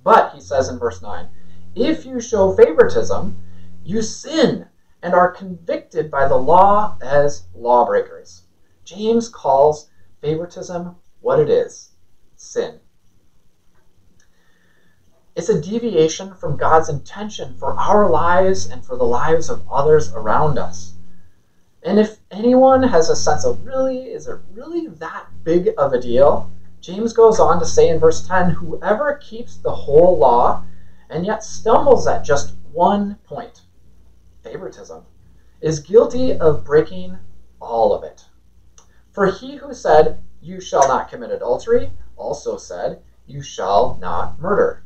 But, 0.03 0.33
he 0.33 0.41
says 0.41 0.69
in 0.69 0.79
verse 0.79 1.01
9, 1.01 1.27
if 1.75 2.05
you 2.05 2.19
show 2.19 2.53
favoritism, 2.53 3.37
you 3.83 4.01
sin 4.01 4.67
and 5.03 5.13
are 5.13 5.31
convicted 5.31 6.09
by 6.09 6.27
the 6.27 6.35
law 6.35 6.97
as 7.01 7.43
lawbreakers. 7.53 8.43
James 8.83 9.29
calls 9.29 9.89
favoritism 10.21 10.95
what 11.21 11.39
it 11.39 11.49
is 11.49 11.91
sin. 12.35 12.79
It's 15.39 15.47
a 15.47 15.61
deviation 15.61 16.33
from 16.33 16.57
God's 16.57 16.89
intention 16.89 17.53
for 17.53 17.71
our 17.71 18.09
lives 18.09 18.65
and 18.65 18.83
for 18.83 18.97
the 18.97 19.05
lives 19.05 19.49
of 19.49 19.65
others 19.71 20.11
around 20.11 20.57
us. 20.57 20.95
And 21.81 21.97
if 21.97 22.17
anyone 22.29 22.83
has 22.83 23.09
a 23.09 23.15
sense 23.15 23.45
of 23.45 23.65
really, 23.65 24.11
is 24.11 24.27
it 24.27 24.37
really 24.51 24.87
that 24.87 25.27
big 25.45 25.69
of 25.77 25.93
a 25.93 26.01
deal? 26.01 26.51
James 26.81 27.13
goes 27.13 27.39
on 27.39 27.57
to 27.59 27.65
say 27.65 27.87
in 27.87 27.99
verse 27.99 28.27
10 28.27 28.49
whoever 28.49 29.13
keeps 29.13 29.55
the 29.55 29.71
whole 29.71 30.17
law 30.17 30.65
and 31.09 31.25
yet 31.25 31.41
stumbles 31.41 32.05
at 32.05 32.25
just 32.25 32.55
one 32.73 33.15
point, 33.23 33.61
favoritism, 34.43 35.05
is 35.61 35.79
guilty 35.79 36.37
of 36.37 36.65
breaking 36.65 37.17
all 37.61 37.93
of 37.93 38.03
it. 38.03 38.25
For 39.13 39.27
he 39.27 39.55
who 39.55 39.73
said, 39.73 40.21
You 40.41 40.59
shall 40.59 40.85
not 40.89 41.09
commit 41.09 41.31
adultery, 41.31 41.93
also 42.17 42.57
said, 42.57 43.01
You 43.25 43.41
shall 43.41 43.97
not 44.01 44.37
murder. 44.41 44.83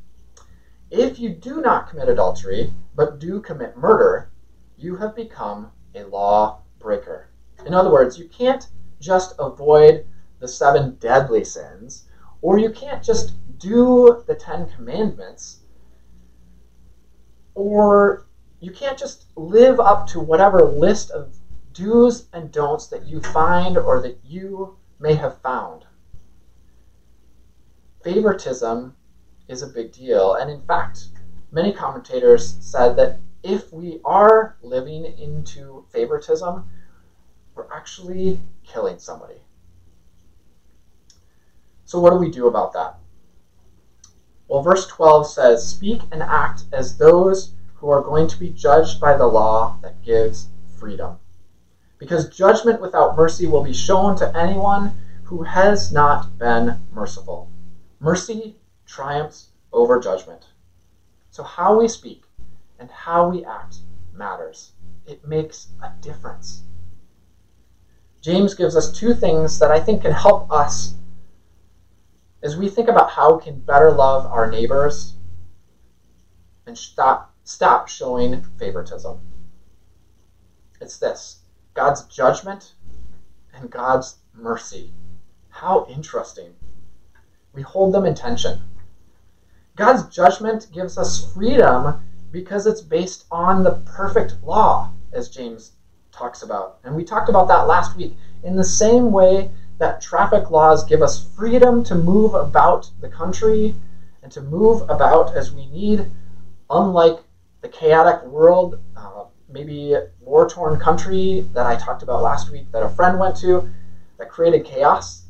If 0.95 1.17
you 1.17 1.29
do 1.31 1.59
not 1.59 1.89
commit 1.89 2.07
adultery, 2.07 2.71
but 2.93 3.17
do 3.17 3.41
commit 3.41 3.75
murder, 3.75 4.29
you 4.77 4.95
have 4.97 5.15
become 5.15 5.71
a 5.95 6.03
law 6.03 6.62
breaker. 6.77 7.29
In 7.65 7.73
other 7.73 7.91
words, 7.91 8.19
you 8.19 8.29
can't 8.29 8.67
just 9.00 9.33
avoid 9.39 10.05
the 10.39 10.47
seven 10.47 10.93
deadly 11.00 11.43
sins, 11.43 12.07
or 12.43 12.59
you 12.59 12.69
can't 12.69 13.01
just 13.01 13.33
do 13.57 14.23
the 14.27 14.35
Ten 14.35 14.69
Commandments, 14.69 15.62
or 17.55 18.27
you 18.59 18.69
can't 18.69 18.95
just 18.97 19.25
live 19.35 19.79
up 19.79 20.05
to 20.09 20.19
whatever 20.19 20.62
list 20.62 21.09
of 21.09 21.35
do's 21.73 22.27
and 22.33 22.51
don'ts 22.51 22.85
that 22.85 23.07
you 23.07 23.19
find 23.19 23.79
or 23.79 24.00
that 24.00 24.19
you 24.23 24.77
may 25.00 25.15
have 25.15 25.41
found. 25.41 25.85
Favoritism 28.03 28.95
is 29.53 29.62
a 29.62 29.67
big 29.67 29.93
deal, 29.93 30.33
and 30.33 30.51
in 30.51 30.62
fact, 30.63 31.10
many 31.51 31.72
commentators 31.72 32.57
said 32.60 32.95
that 32.95 33.19
if 33.43 33.72
we 33.72 34.01
are 34.03 34.57
living 34.62 35.05
into 35.05 35.86
favoritism, 35.91 36.67
we're 37.53 37.72
actually 37.72 38.41
killing 38.65 38.98
somebody. 38.98 39.39
So, 41.86 42.00
what 42.00 42.10
do 42.10 42.17
we 42.17 42.31
do 42.31 42.48
about 42.48 42.74
that? 42.74 42.98
Well, 44.48 44.63
verse 44.63 44.88
12 44.88 45.29
says, 45.29 45.69
Speak 45.69 46.01
and 46.12 46.24
act 46.24 46.63
as 46.74 46.98
those 46.98 47.53
who 47.75 47.89
are 47.89 48.01
going 48.01 48.27
to 48.29 48.39
be 48.39 48.50
judged 48.50 49.00
by 49.00 49.15
the 49.15 49.27
law 49.27 49.77
that 49.83 50.01
gives 50.01 50.48
freedom. 50.79 51.17
Because 52.00 52.36
judgment 52.36 52.81
without 52.81 53.15
mercy 53.15 53.45
will 53.45 53.63
be 53.63 53.74
shown 53.74 54.15
to 54.17 54.36
anyone 54.36 54.98
who 55.24 55.43
has 55.43 55.91
not 55.91 56.38
been 56.39 56.81
merciful. 56.91 57.50
Mercy 58.00 58.55
triumphs 58.93 59.50
over 59.71 60.00
judgment. 60.00 60.45
So, 61.31 61.41
how 61.41 61.79
we 61.79 61.88
speak 61.88 62.25
and 62.77 62.91
how 62.91 63.29
we 63.29 63.43
act 63.43 63.77
matters. 64.13 64.73
It 65.07 65.25
makes 65.27 65.69
a 65.81 65.91
difference. 66.01 66.63
James 68.21 68.53
gives 68.53 68.75
us 68.75 68.91
two 68.91 69.13
things 69.13 69.59
that 69.59 69.71
I 69.71 69.79
think 69.79 70.03
can 70.03 70.12
help 70.12 70.51
us 70.51 70.95
as 72.41 72.55
we 72.55 72.69
think 72.69 72.88
about 72.88 73.09
how 73.09 73.35
we 73.35 73.43
can 73.43 73.59
better 73.59 73.91
love 73.91 74.25
our 74.25 74.50
neighbors 74.50 75.15
and 76.67 76.77
stop, 76.77 77.33
stop 77.43 77.88
showing 77.88 78.43
favoritism. 78.59 79.19
It's 80.79 80.97
this 80.97 81.39
God's 81.73 82.03
judgment 82.03 82.73
and 83.53 83.69
God's 83.71 84.17
mercy. 84.33 84.93
How 85.50 85.88
interesting. 85.89 86.53
We 87.53 87.62
hold 87.62 87.93
them 87.93 88.05
in 88.05 88.15
tension. 88.15 88.62
God's 89.75 90.03
judgment 90.15 90.68
gives 90.72 91.00
us 91.00 91.34
freedom 91.34 92.00
because 92.32 92.68
it's 92.68 92.82
based 92.82 93.25
on 93.32 93.63
the 93.63 93.72
perfect 93.86 94.36
law, 94.44 94.92
as 95.13 95.30
James 95.30 95.72
talks 96.12 96.44
about. 96.44 96.77
And 96.84 96.96
we 96.96 97.03
talked 97.03 97.27
about 97.27 97.48
that 97.48 97.68
last 97.68 97.98
week. 97.98 98.15
In 98.44 98.56
the 98.56 98.63
same 98.63 99.12
way 99.12 99.50
that 99.80 100.00
traffic 100.00 100.51
laws 100.51 100.84
give 100.84 101.01
us 101.01 101.27
freedom 101.36 101.84
to 101.86 101.96
move 101.96 102.36
about 102.36 102.89
the 103.01 103.10
country 103.10 103.74
and 104.22 104.32
to 104.32 104.42
move 104.42 104.88
about 104.89 105.36
as 105.36 105.51
we 105.51 105.65
need, 105.65 106.06
unlike 106.70 107.20
the 107.62 107.68
chaotic 107.68 108.24
world, 108.25 108.80
uh, 108.96 109.24
maybe 109.50 109.96
war 110.20 110.48
torn 110.48 110.80
country 110.80 111.48
that 111.53 111.65
I 111.65 111.77
talked 111.77 112.03
about 112.03 112.22
last 112.22 112.51
week 112.51 112.72
that 112.74 112.84
a 112.84 112.89
friend 112.89 113.18
went 113.18 113.38
to 113.38 113.68
that 114.20 114.30
created 114.30 114.65
chaos. 114.65 115.24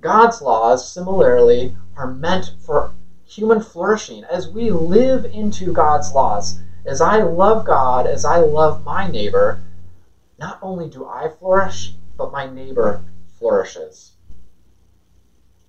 God's 0.00 0.42
laws, 0.42 0.86
similarly, 0.92 1.76
are 1.96 2.12
meant 2.12 2.54
for 2.58 2.92
human 3.34 3.60
flourishing 3.60 4.22
as 4.24 4.46
we 4.46 4.70
live 4.70 5.24
into 5.24 5.72
God's 5.72 6.12
laws 6.12 6.60
as 6.86 7.00
I 7.00 7.22
love 7.22 7.64
God, 7.64 8.06
as 8.06 8.24
I 8.24 8.38
love 8.38 8.84
my 8.84 9.08
neighbor, 9.08 9.60
not 10.38 10.58
only 10.62 10.88
do 10.88 11.06
I 11.06 11.28
flourish, 11.28 11.94
but 12.16 12.30
my 12.30 12.46
neighbor 12.46 13.02
flourishes. 13.38 14.12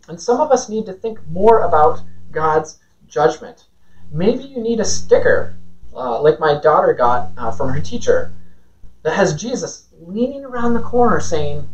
And 0.08 0.20
some 0.20 0.40
of 0.40 0.52
us 0.52 0.70
need 0.70 0.86
to 0.86 0.94
think 0.94 1.26
more 1.28 1.62
about 1.62 2.02
God's 2.32 2.78
judgment. 3.08 3.66
Maybe 4.12 4.44
you 4.44 4.62
need 4.62 4.80
a 4.80 4.86
sticker, 4.86 5.56
uh, 5.96 6.22
like 6.22 6.40
my 6.40 6.60
daughter 6.60 6.94
got 6.94 7.32
uh, 7.38 7.52
from 7.52 7.70
her 7.70 7.80
teacher, 7.80 8.32
that 9.04 9.16
has 9.16 9.34
Jesus 9.34 9.88
leaning 10.00 10.44
around 10.44 10.74
the 10.74 10.82
corner 10.82 11.20
saying, 11.20 11.68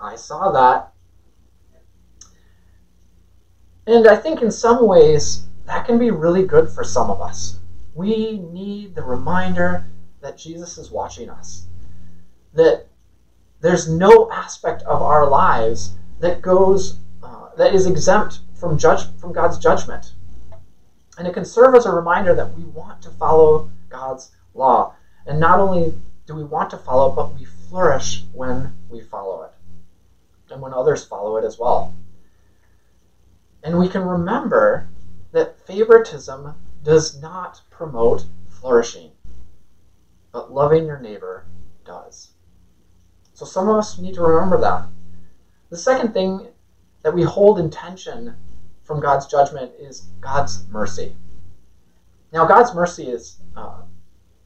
I 0.00 0.16
saw 0.16 0.50
that. 0.50 0.90
And 3.86 4.08
I 4.08 4.16
think 4.16 4.40
in 4.40 4.50
some 4.50 4.86
ways 4.86 5.46
that 5.66 5.86
can 5.86 5.98
be 5.98 6.10
really 6.10 6.44
good 6.44 6.70
for 6.70 6.84
some 6.84 7.10
of 7.10 7.20
us. 7.20 7.58
We 7.94 8.38
need 8.38 8.94
the 8.94 9.02
reminder 9.02 9.86
that 10.20 10.38
Jesus 10.38 10.78
is 10.78 10.90
watching 10.90 11.30
us, 11.30 11.66
that 12.54 12.86
there's 13.60 13.88
no 13.88 14.30
aspect 14.32 14.82
of 14.82 15.00
our 15.02 15.28
lives 15.28 15.94
that 16.20 16.42
goes 16.42 16.98
uh, 17.22 17.48
that 17.56 17.74
is 17.74 17.86
exempt 17.86 18.40
from 18.54 18.78
judge 18.78 19.06
from 19.18 19.32
God's 19.32 19.58
judgment. 19.58 20.12
And 21.18 21.28
it 21.28 21.34
can 21.34 21.44
serve 21.44 21.74
as 21.74 21.86
a 21.86 21.90
reminder 21.90 22.34
that 22.34 22.54
we 22.54 22.64
want 22.64 23.00
to 23.02 23.10
follow 23.10 23.70
God's 23.88 24.32
law. 24.54 24.94
And 25.26 25.38
not 25.38 25.60
only 25.60 25.94
do 26.26 26.34
we 26.34 26.44
want 26.44 26.70
to 26.70 26.78
follow 26.78 27.14
but 27.14 27.34
we 27.34 27.44
flourish 27.44 28.24
when 28.32 28.74
we 28.88 29.00
follow 29.00 29.42
it. 29.42 29.52
And 30.50 30.60
when 30.60 30.74
others 30.74 31.04
follow 31.04 31.36
it 31.36 31.44
as 31.44 31.58
well. 31.58 31.94
And 33.64 33.78
we 33.78 33.88
can 33.88 34.02
remember 34.02 34.88
that 35.32 35.58
favoritism 35.66 36.54
does 36.84 37.20
not 37.20 37.62
promote 37.70 38.26
flourishing, 38.46 39.10
but 40.32 40.52
loving 40.52 40.86
your 40.86 41.00
neighbor 41.00 41.46
does. 41.86 42.32
So 43.32 43.46
some 43.46 43.68
of 43.68 43.76
us 43.76 43.98
need 43.98 44.14
to 44.14 44.22
remember 44.22 44.60
that. 44.60 44.86
The 45.70 45.78
second 45.78 46.12
thing 46.12 46.48
that 47.02 47.14
we 47.14 47.22
hold 47.22 47.58
in 47.58 47.70
tension 47.70 48.36
from 48.82 49.00
God's 49.00 49.26
judgment 49.26 49.72
is 49.78 50.10
God's 50.20 50.68
mercy. 50.68 51.16
Now, 52.32 52.46
God's 52.46 52.74
mercy 52.74 53.08
is 53.08 53.38
uh, 53.56 53.82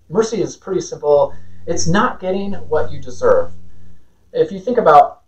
mercy 0.09 0.41
is 0.41 0.57
pretty 0.57 0.81
simple. 0.81 1.35
It's 1.67 1.89
not 1.89 2.21
getting 2.21 2.53
what 2.55 2.93
you 2.93 3.01
deserve. 3.01 3.53
If 4.33 4.53
you 4.53 4.61
think 4.61 4.79
about 4.79 5.23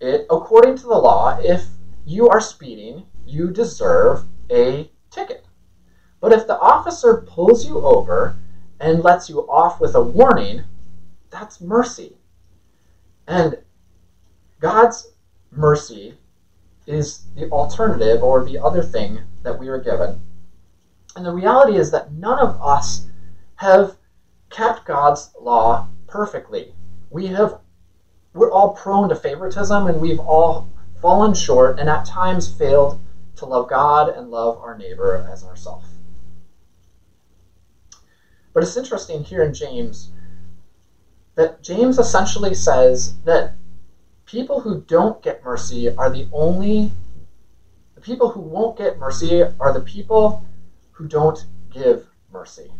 it, 0.00 0.26
according 0.30 0.76
to 0.78 0.82
the 0.82 0.98
law, 0.98 1.38
if 1.40 1.64
you 2.04 2.28
are 2.28 2.40
speeding, 2.40 3.06
you 3.26 3.50
deserve 3.50 4.24
a 4.50 4.90
ticket. 5.10 5.44
But 6.20 6.32
if 6.32 6.46
the 6.46 6.58
officer 6.58 7.24
pulls 7.26 7.66
you 7.66 7.84
over 7.84 8.36
and 8.80 9.02
lets 9.02 9.28
you 9.28 9.40
off 9.50 9.80
with 9.80 9.94
a 9.94 10.02
warning, 10.02 10.62
that's 11.30 11.60
mercy. 11.60 12.16
And 13.26 13.58
God's 14.60 15.12
mercy 15.50 16.14
is 16.86 17.26
the 17.34 17.50
alternative 17.50 18.22
or 18.22 18.44
the 18.44 18.58
other 18.58 18.82
thing 18.82 19.20
that 19.42 19.58
we 19.58 19.68
are 19.68 19.80
given. 19.80 20.20
And 21.16 21.24
the 21.24 21.32
reality 21.32 21.76
is 21.76 21.90
that 21.90 22.12
none 22.12 22.38
of 22.38 22.60
us 22.60 23.06
have 23.56 23.96
kept 24.50 24.84
God's 24.84 25.30
law 25.40 25.88
perfectly. 26.06 26.74
We 27.10 27.26
have 27.28 27.60
we're 28.34 28.50
all 28.50 28.74
prone 28.74 29.08
to 29.08 29.16
favoritism 29.16 29.86
and 29.86 30.00
we've 30.00 30.20
all 30.20 30.68
fallen 31.00 31.32
short 31.32 31.78
and 31.78 31.88
at 31.88 32.04
times 32.04 32.52
failed 32.52 33.00
to 33.36 33.46
love 33.46 33.68
God 33.68 34.08
and 34.08 34.30
love 34.30 34.58
our 34.58 34.76
neighbor 34.76 35.26
as 35.30 35.44
ourselves. 35.44 35.86
But 38.52 38.62
it's 38.62 38.76
interesting 38.76 39.22
here 39.22 39.42
in 39.42 39.52
James 39.52 40.10
that 41.34 41.62
James 41.62 41.98
essentially 41.98 42.54
says 42.54 43.14
that 43.24 43.54
people 44.24 44.60
who 44.60 44.80
don't 44.80 45.22
get 45.22 45.44
mercy 45.44 45.94
are 45.94 46.10
the 46.10 46.26
only 46.32 46.90
the 47.94 48.00
people 48.00 48.30
who 48.30 48.40
won't 48.40 48.76
get 48.76 48.98
mercy 48.98 49.42
are 49.60 49.72
the 49.72 49.80
people 49.80 50.44
who 50.92 51.06
don't 51.06 51.44
give 51.70 52.06
mercy. 52.32 52.70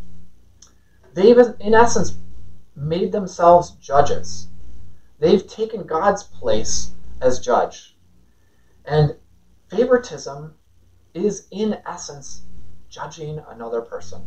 They've 1.13 1.39
in 1.61 1.75
essence 1.75 2.17
made 2.75 3.13
themselves 3.13 3.71
judges. 3.73 4.49
They've 5.19 5.47
taken 5.47 5.87
God's 5.87 6.23
place 6.23 6.91
as 7.21 7.39
judge. 7.39 7.97
And 8.85 9.17
favoritism 9.69 10.55
is 11.15 11.49
in 11.51 11.81
essence 11.87 12.43
judging 12.89 13.41
another 13.49 13.81
person. 13.81 14.23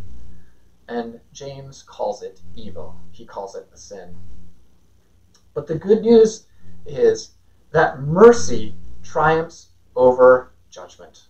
And 0.88 1.20
James 1.34 1.84
calls 1.84 2.24
it 2.24 2.42
evil. 2.56 3.00
He 3.12 3.26
calls 3.26 3.56
it 3.56 3.68
a 3.74 3.78
sin. 3.78 4.16
But 5.54 5.68
the 5.68 5.78
good 5.78 6.02
news 6.02 6.48
is 6.86 7.36
that 7.72 8.02
mercy 8.02 8.76
triumphs 9.04 9.70
over 9.96 10.52
judgment. 10.70 11.28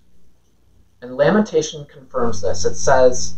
And 1.02 1.16
Lamentation 1.16 1.86
confirms 1.86 2.42
this. 2.42 2.66
It 2.66 2.76
says 2.76 3.36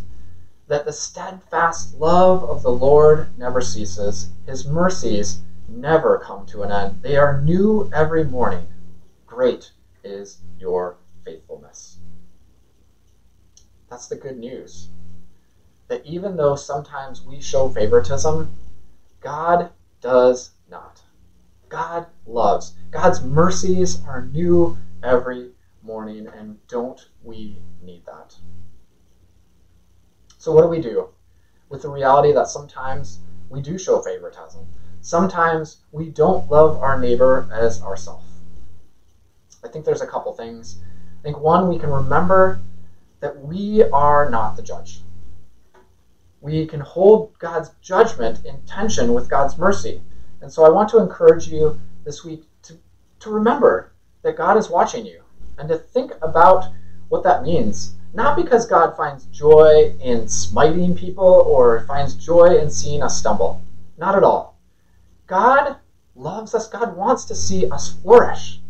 that 0.68 0.84
the 0.84 0.92
steadfast 0.92 1.94
love 1.94 2.44
of 2.44 2.62
the 2.62 2.72
Lord 2.72 3.36
never 3.36 3.60
ceases, 3.60 4.30
his 4.46 4.64
mercies 4.64 5.40
never 5.68 6.18
come 6.18 6.46
to 6.46 6.62
an 6.62 6.70
end. 6.70 7.02
They 7.02 7.16
are 7.16 7.40
new 7.40 7.90
every 7.92 8.24
morning. 8.24 8.68
Great 9.26 9.72
is 10.04 10.38
your 10.58 10.96
faithfulness. 11.24 11.98
That's 13.88 14.06
the 14.06 14.16
good 14.16 14.38
news. 14.38 14.88
That 15.88 16.04
even 16.04 16.36
though 16.36 16.54
sometimes 16.54 17.22
we 17.22 17.40
show 17.40 17.68
favoritism, 17.68 18.48
God 19.20 19.70
does 20.00 20.50
not. 20.68 21.02
God 21.68 22.06
loves. 22.26 22.72
God's 22.90 23.20
mercies 23.20 23.98
are 24.06 24.22
new 24.22 24.76
every 25.02 25.50
morning, 25.82 26.26
and 26.26 26.56
don't 26.68 27.06
we 27.22 27.60
need 27.80 28.04
that? 28.06 28.36
So, 30.38 30.52
what 30.52 30.62
do 30.62 30.68
we 30.68 30.80
do 30.80 31.08
with 31.68 31.82
the 31.82 31.88
reality 31.88 32.32
that 32.32 32.48
sometimes 32.48 33.20
we 33.48 33.60
do 33.60 33.78
show 33.78 34.00
favoritism? 34.00 34.66
Sometimes 35.00 35.78
we 35.90 36.08
don't 36.08 36.48
love 36.50 36.76
our 36.78 36.98
neighbor 36.98 37.46
as 37.52 37.80
ourselves. 37.82 38.31
I 39.64 39.68
think 39.68 39.84
there's 39.84 40.02
a 40.02 40.06
couple 40.06 40.32
things. 40.32 40.78
I 41.20 41.22
think 41.22 41.38
one, 41.38 41.68
we 41.68 41.78
can 41.78 41.90
remember 41.90 42.60
that 43.20 43.38
we 43.38 43.84
are 43.92 44.28
not 44.28 44.56
the 44.56 44.62
judge. 44.62 45.02
We 46.40 46.66
can 46.66 46.80
hold 46.80 47.38
God's 47.38 47.70
judgment 47.80 48.44
in 48.44 48.60
tension 48.62 49.14
with 49.14 49.30
God's 49.30 49.56
mercy. 49.56 50.02
And 50.40 50.52
so 50.52 50.64
I 50.64 50.68
want 50.68 50.88
to 50.90 50.98
encourage 50.98 51.46
you 51.46 51.78
this 52.04 52.24
week 52.24 52.42
to, 52.62 52.76
to 53.20 53.30
remember 53.30 53.92
that 54.22 54.36
God 54.36 54.56
is 54.56 54.68
watching 54.68 55.06
you 55.06 55.22
and 55.58 55.68
to 55.68 55.78
think 55.78 56.12
about 56.22 56.72
what 57.08 57.22
that 57.22 57.44
means. 57.44 57.94
Not 58.14 58.36
because 58.36 58.66
God 58.66 58.96
finds 58.96 59.26
joy 59.26 59.94
in 60.00 60.28
smiting 60.28 60.96
people 60.96 61.44
or 61.46 61.86
finds 61.86 62.14
joy 62.14 62.58
in 62.58 62.70
seeing 62.70 63.02
us 63.02 63.18
stumble. 63.18 63.62
Not 63.96 64.16
at 64.16 64.24
all. 64.24 64.58
God 65.28 65.76
loves 66.16 66.54
us, 66.54 66.68
God 66.68 66.96
wants 66.96 67.24
to 67.26 67.34
see 67.34 67.70
us 67.70 67.92
flourish. 68.02 68.61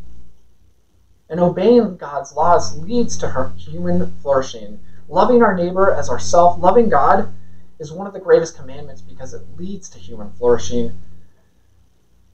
And 1.33 1.41
obeying 1.41 1.97
God's 1.97 2.33
laws 2.33 2.79
leads 2.79 3.17
to 3.17 3.53
human 3.57 4.15
flourishing. 4.21 4.79
Loving 5.09 5.43
our 5.43 5.57
neighbor 5.57 5.93
as 5.93 6.09
ourself, 6.09 6.61
loving 6.61 6.89
God, 6.89 7.35
is 7.81 7.91
one 7.91 8.07
of 8.07 8.13
the 8.13 8.21
greatest 8.21 8.57
commandments 8.57 9.03
because 9.03 9.35
it 9.35 9.43
leads 9.57 9.89
to 9.89 9.99
human 9.99 10.31
flourishing 10.31 10.97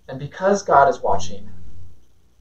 and 0.09 0.19
because 0.19 0.63
God 0.63 0.89
is 0.89 1.01
watching, 1.01 1.49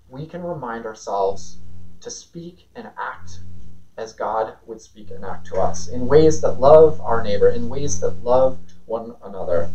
we 0.09 0.25
can 0.25 0.41
remind 0.41 0.85
ourselves 0.85 1.57
to 1.99 2.09
speak 2.09 2.69
and 2.75 2.87
act 2.97 3.41
as 3.97 4.13
God 4.13 4.53
would 4.65 4.79
speak 4.79 5.11
and 5.11 5.25
act 5.25 5.47
to 5.47 5.57
us 5.57 5.89
in 5.89 6.07
ways 6.07 6.39
that 6.41 6.59
love 6.59 7.01
our 7.01 7.21
neighbor, 7.21 7.49
in 7.49 7.67
ways 7.67 7.99
that 7.99 8.23
love 8.23 8.57
one 8.85 9.15
another. 9.23 9.69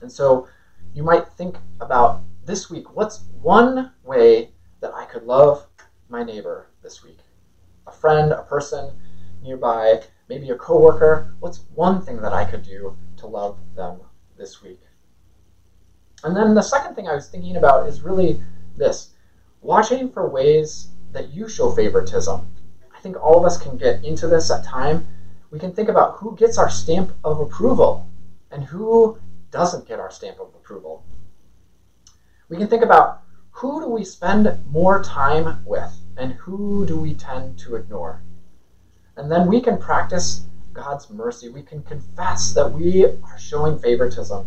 And 0.00 0.10
so 0.10 0.48
you 0.94 1.02
might 1.02 1.28
think 1.28 1.58
about 1.80 2.22
this 2.46 2.70
week 2.70 2.96
what's 2.96 3.24
one 3.42 3.92
way 4.04 4.50
that 4.80 4.94
I 4.94 5.04
could 5.04 5.24
love 5.24 5.66
my 6.08 6.22
neighbor 6.22 6.68
this 6.82 7.02
week? 7.02 7.18
A 7.86 7.92
friend, 7.92 8.32
a 8.32 8.42
person 8.42 8.90
nearby, 9.42 10.02
maybe 10.28 10.50
a 10.50 10.56
coworker. 10.56 11.34
What's 11.40 11.64
one 11.74 12.02
thing 12.02 12.20
that 12.20 12.32
I 12.32 12.44
could 12.44 12.62
do 12.62 12.96
to 13.18 13.26
love 13.26 13.58
them 13.74 14.00
this 14.36 14.62
week? 14.62 14.80
And 16.24 16.36
then 16.36 16.54
the 16.54 16.62
second 16.62 16.94
thing 16.94 17.08
I 17.08 17.14
was 17.14 17.28
thinking 17.28 17.56
about 17.56 17.88
is 17.88 18.02
really 18.02 18.40
this 18.76 19.10
watching 19.60 20.10
for 20.10 20.28
ways 20.28 20.88
that 21.12 21.30
you 21.30 21.48
show 21.48 21.70
favoritism. 21.70 22.46
I 22.94 23.00
think 23.00 23.22
all 23.22 23.38
of 23.38 23.44
us 23.44 23.58
can 23.58 23.76
get 23.76 24.04
into 24.04 24.26
this 24.26 24.50
at 24.50 24.64
time. 24.64 25.06
We 25.50 25.58
can 25.58 25.72
think 25.72 25.88
about 25.88 26.16
who 26.16 26.36
gets 26.36 26.58
our 26.58 26.70
stamp 26.70 27.12
of 27.24 27.40
approval 27.40 28.08
and 28.50 28.64
who 28.64 29.18
doesn't 29.50 29.86
get 29.86 30.00
our 30.00 30.10
stamp 30.10 30.40
of 30.40 30.48
approval. 30.54 31.04
We 32.48 32.56
can 32.56 32.68
think 32.68 32.82
about 32.82 33.22
who 33.56 33.80
do 33.80 33.88
we 33.88 34.04
spend 34.04 34.62
more 34.66 35.02
time 35.02 35.64
with 35.64 35.98
and 36.18 36.32
who 36.32 36.84
do 36.84 37.00
we 37.00 37.14
tend 37.14 37.58
to 37.58 37.74
ignore. 37.74 38.22
And 39.16 39.32
then 39.32 39.46
we 39.46 39.62
can 39.62 39.78
practice 39.78 40.44
God's 40.74 41.08
mercy. 41.08 41.48
We 41.48 41.62
can 41.62 41.82
confess 41.82 42.52
that 42.52 42.70
we 42.70 43.06
are 43.06 43.38
showing 43.38 43.78
favoritism 43.78 44.46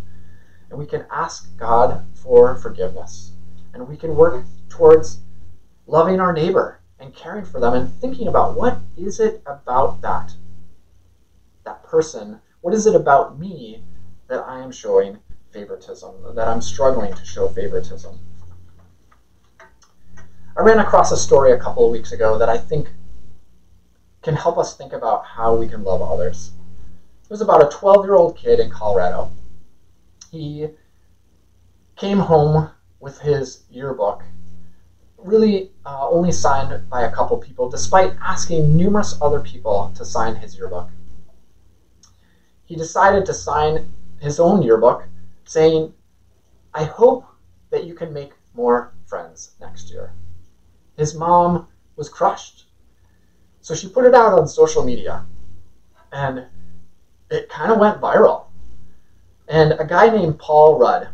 and 0.70 0.78
we 0.78 0.86
can 0.86 1.06
ask 1.10 1.56
God 1.56 2.06
for 2.14 2.54
forgiveness. 2.54 3.32
And 3.74 3.88
we 3.88 3.96
can 3.96 4.14
work 4.14 4.44
towards 4.68 5.22
loving 5.88 6.20
our 6.20 6.32
neighbor 6.32 6.80
and 7.00 7.12
caring 7.12 7.44
for 7.44 7.58
them 7.58 7.74
and 7.74 7.92
thinking 7.92 8.28
about 8.28 8.54
what 8.54 8.78
is 8.96 9.18
it 9.18 9.42
about 9.44 10.00
that 10.02 10.32
that 11.64 11.82
person 11.82 12.38
what 12.60 12.74
is 12.74 12.86
it 12.86 12.94
about 12.94 13.38
me 13.38 13.82
that 14.28 14.40
i 14.40 14.60
am 14.60 14.70
showing 14.70 15.18
favoritism 15.50 16.34
that 16.34 16.46
i'm 16.46 16.60
struggling 16.60 17.12
to 17.14 17.24
show 17.24 17.48
favoritism 17.48 18.18
i 20.60 20.62
ran 20.62 20.78
across 20.78 21.10
a 21.10 21.16
story 21.16 21.52
a 21.52 21.58
couple 21.58 21.86
of 21.86 21.90
weeks 21.90 22.12
ago 22.12 22.36
that 22.36 22.50
i 22.50 22.58
think 22.58 22.90
can 24.20 24.34
help 24.34 24.58
us 24.58 24.76
think 24.76 24.92
about 24.92 25.24
how 25.24 25.54
we 25.54 25.66
can 25.66 25.82
love 25.82 26.02
others 26.02 26.52
it 27.24 27.30
was 27.30 27.40
about 27.40 27.62
a 27.62 27.76
12 27.78 28.04
year 28.04 28.14
old 28.14 28.36
kid 28.36 28.60
in 28.60 28.68
colorado 28.68 29.30
he 30.30 30.68
came 31.96 32.18
home 32.18 32.68
with 33.00 33.18
his 33.20 33.62
yearbook 33.70 34.22
really 35.16 35.70
uh, 35.86 36.08
only 36.08 36.32
signed 36.32 36.88
by 36.88 37.02
a 37.02 37.10
couple 37.10 37.36
people, 37.36 37.68
despite 37.68 38.14
asking 38.20 38.76
numerous 38.76 39.16
other 39.20 39.40
people 39.40 39.92
to 39.94 40.04
sign 40.04 40.34
his 40.34 40.56
yearbook. 40.56 40.88
He 42.64 42.76
decided 42.76 43.26
to 43.26 43.34
sign 43.34 43.92
his 44.20 44.38
own 44.40 44.62
yearbook, 44.62 45.04
saying, 45.44 45.92
I 46.72 46.84
hope 46.84 47.26
that 47.70 47.84
you 47.84 47.94
can 47.94 48.12
make 48.12 48.32
more 48.54 48.92
friends 49.06 49.50
next 49.60 49.90
year. 49.90 50.12
His 51.00 51.14
mom 51.14 51.66
was 51.96 52.10
crushed. 52.10 52.66
So 53.62 53.74
she 53.74 53.88
put 53.88 54.04
it 54.04 54.14
out 54.14 54.38
on 54.38 54.46
social 54.46 54.84
media, 54.84 55.24
and 56.12 56.44
it 57.30 57.48
kind 57.48 57.72
of 57.72 57.78
went 57.78 58.02
viral. 58.02 58.48
And 59.48 59.72
a 59.80 59.86
guy 59.86 60.10
named 60.10 60.38
Paul 60.38 60.78
Rudd, 60.78 61.08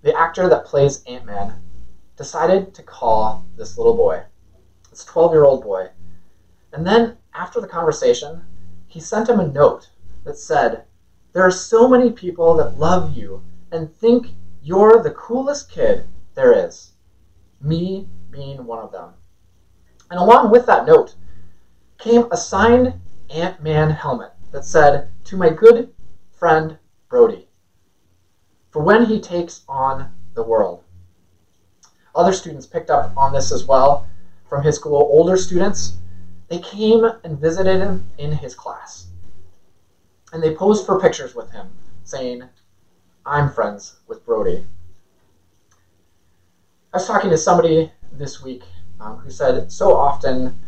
the 0.00 0.18
actor 0.18 0.48
that 0.48 0.64
plays 0.64 1.04
Ant 1.04 1.26
Man, 1.26 1.60
decided 2.16 2.72
to 2.76 2.82
call 2.82 3.44
this 3.58 3.76
little 3.76 3.94
boy, 3.94 4.22
this 4.88 5.04
12 5.04 5.32
year 5.32 5.44
old 5.44 5.62
boy. 5.62 5.90
And 6.72 6.86
then 6.86 7.18
after 7.34 7.60
the 7.60 7.68
conversation, 7.68 8.42
he 8.86 9.00
sent 9.00 9.28
him 9.28 9.38
a 9.38 9.48
note 9.48 9.90
that 10.24 10.38
said, 10.38 10.84
There 11.34 11.44
are 11.44 11.50
so 11.50 11.86
many 11.86 12.10
people 12.10 12.56
that 12.56 12.78
love 12.78 13.14
you 13.14 13.44
and 13.70 13.94
think 13.94 14.28
you're 14.62 15.02
the 15.02 15.10
coolest 15.10 15.70
kid 15.70 16.06
there 16.34 16.54
is. 16.66 16.92
Me 17.60 18.08
being 18.30 18.64
one 18.64 18.78
of 18.78 18.92
them. 18.92 19.14
And 20.10 20.18
along 20.18 20.50
with 20.50 20.66
that 20.66 20.86
note 20.86 21.14
came 21.98 22.30
a 22.30 22.36
signed 22.36 22.94
Ant 23.30 23.62
Man 23.62 23.90
helmet 23.90 24.32
that 24.52 24.64
said, 24.64 25.10
To 25.24 25.36
my 25.36 25.50
good 25.50 25.92
friend 26.30 26.78
Brody, 27.08 27.48
for 28.70 28.82
when 28.82 29.06
he 29.06 29.20
takes 29.20 29.62
on 29.68 30.12
the 30.34 30.42
world. 30.42 30.84
Other 32.14 32.32
students 32.32 32.66
picked 32.66 32.90
up 32.90 33.12
on 33.16 33.32
this 33.32 33.52
as 33.52 33.64
well 33.64 34.06
from 34.48 34.62
his 34.62 34.76
school. 34.76 35.08
Older 35.12 35.36
students, 35.36 35.98
they 36.48 36.58
came 36.58 37.04
and 37.24 37.38
visited 37.38 37.80
him 37.80 38.08
in 38.18 38.32
his 38.32 38.54
class. 38.54 39.08
And 40.32 40.42
they 40.42 40.54
posed 40.54 40.86
for 40.86 41.00
pictures 41.00 41.34
with 41.34 41.50
him, 41.50 41.68
saying, 42.04 42.44
I'm 43.26 43.50
friends 43.50 43.96
with 44.06 44.24
Brody. 44.24 44.66
I 46.90 46.96
was 46.96 47.06
talking 47.06 47.28
to 47.28 47.36
somebody 47.36 47.92
this 48.12 48.42
week 48.42 48.62
um, 48.98 49.18
who 49.18 49.30
said, 49.30 49.70
so 49.70 49.94
often 49.94 50.58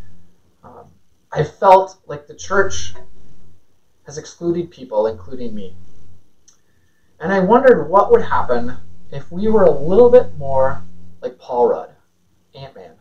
um, 0.63 0.85
I 1.33 1.43
felt 1.43 1.99
like 2.07 2.27
the 2.27 2.35
church 2.35 2.93
has 4.05 4.19
excluded 4.19 4.71
people, 4.71 5.07
including 5.07 5.55
me. 5.55 5.75
And 7.19 7.33
I 7.33 7.41
wondered 7.41 7.89
what 7.89 8.11
would 8.11 8.23
happen 8.23 8.77
if 9.11 9.33
we 9.33 9.49
were 9.49 9.65
a 9.65 9.71
little 9.71 10.11
bit 10.11 10.37
more 10.37 10.83
like 11.23 11.39
Paul 11.39 11.71
Rudd, 11.71 11.95
Ant 12.55 12.75
Man? 12.75 12.97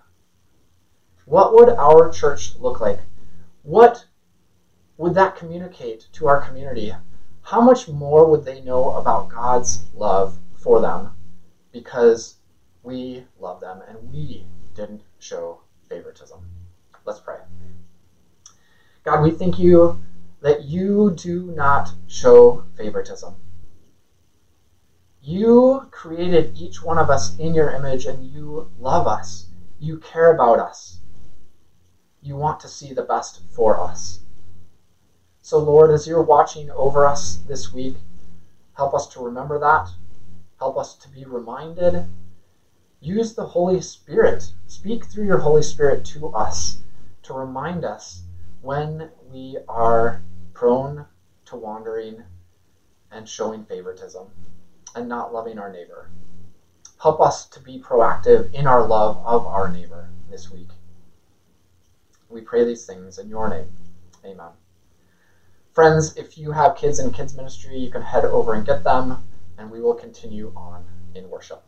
What 1.26 1.54
would 1.54 1.70
our 1.70 2.10
church 2.10 2.56
look 2.58 2.80
like? 2.80 3.02
What 3.64 4.06
would 4.98 5.14
that 5.16 5.36
communicate 5.36 6.08
to 6.14 6.28
our 6.30 6.40
community? 6.40 6.96
How 7.42 7.60
much 7.60 7.90
more 7.90 8.30
would 8.30 8.46
they 8.46 8.62
know 8.62 8.92
about 8.92 9.30
God's 9.30 9.84
love 9.94 10.40
for 10.56 10.80
them 10.80 11.12
because 11.74 12.39
we 12.84 13.24
love 13.40 13.60
them 13.60 13.82
and 13.88 14.12
we 14.12 14.46
didn't 14.74 15.02
show 15.20 15.62
favoritism? 15.88 16.40
Let's 17.06 17.20
pray. 17.20 17.38
God, 19.04 19.24
we 19.24 19.32
thank 19.32 19.58
you 19.58 20.00
that 20.42 20.64
you 20.64 21.12
do 21.12 21.52
not 21.52 21.92
show 22.08 22.64
favoritism. 22.76 23.36
You 25.22 25.88
created 25.92 26.56
each 26.56 26.82
one 26.82 26.98
of 26.98 27.10
us 27.10 27.38
in 27.38 27.54
your 27.54 27.72
image 27.72 28.06
and 28.06 28.26
you 28.26 28.70
love 28.80 29.06
us. 29.06 29.48
You 29.80 29.98
care 30.00 30.34
about 30.34 30.60
us. 30.60 31.00
You 32.22 32.36
want 32.36 32.60
to 32.62 32.68
see 32.68 32.94
the 32.94 33.04
best 33.04 33.42
for 33.52 33.80
us. 33.80 34.20
So, 35.42 35.58
Lord, 35.58 35.92
as 35.92 36.08
you're 36.08 36.22
watching 36.22 36.70
over 36.72 37.06
us 37.06 37.38
this 37.48 37.74
week, 37.74 37.96
help 38.74 38.94
us 38.94 39.08
to 39.10 39.20
remember 39.24 39.60
that. 39.60 39.90
Help 40.60 40.78
us 40.78 40.96
to 40.98 41.10
be 41.10 41.26
reminded. 41.26 42.06
Use 43.02 43.34
the 43.34 43.46
Holy 43.46 43.80
Spirit. 43.80 44.52
Speak 44.68 45.06
through 45.06 45.26
your 45.26 45.38
Holy 45.38 45.62
Spirit 45.62 46.04
to 46.06 46.34
us 46.34 46.80
to 47.24 47.34
remind 47.34 47.86
us 47.86 48.24
when 48.62 49.10
we 49.30 49.58
are 49.70 50.22
prone 50.54 51.06
to 51.46 51.56
wandering 51.56 52.22
and 53.12 53.28
showing 53.28 53.64
favoritism 53.64 54.30
and 54.96 55.08
not 55.08 55.32
loving 55.32 55.58
our 55.58 55.72
neighbor. 55.72 56.10
Help 57.02 57.22
us 57.22 57.46
to 57.46 57.62
be 57.62 57.80
proactive 57.80 58.52
in 58.54 58.68
our 58.68 58.86
love 58.86 59.18
of 59.24 59.48
our 59.48 59.70
neighbor 59.70 60.10
this 60.30 60.52
week. 60.52 60.72
We 62.28 62.42
pray 62.42 62.66
these 62.66 62.86
things 62.86 63.18
in 63.18 63.30
your 63.30 63.48
name. 63.48 63.72
Amen. 64.26 64.52
Friends, 65.72 66.12
if 66.18 66.38
you 66.38 66.52
have 66.52 66.76
kids 66.76 67.00
in 67.00 67.12
kids 67.12 67.34
ministry, 67.34 67.78
you 67.78 67.90
can 67.90 68.02
head 68.02 68.26
over 68.26 68.54
and 68.54 68.66
get 68.66 68.84
them, 68.84 69.24
and 69.58 69.72
we 69.72 69.80
will 69.80 69.94
continue 69.94 70.52
on 70.56 70.86
in 71.16 71.30
worship. 71.30 71.62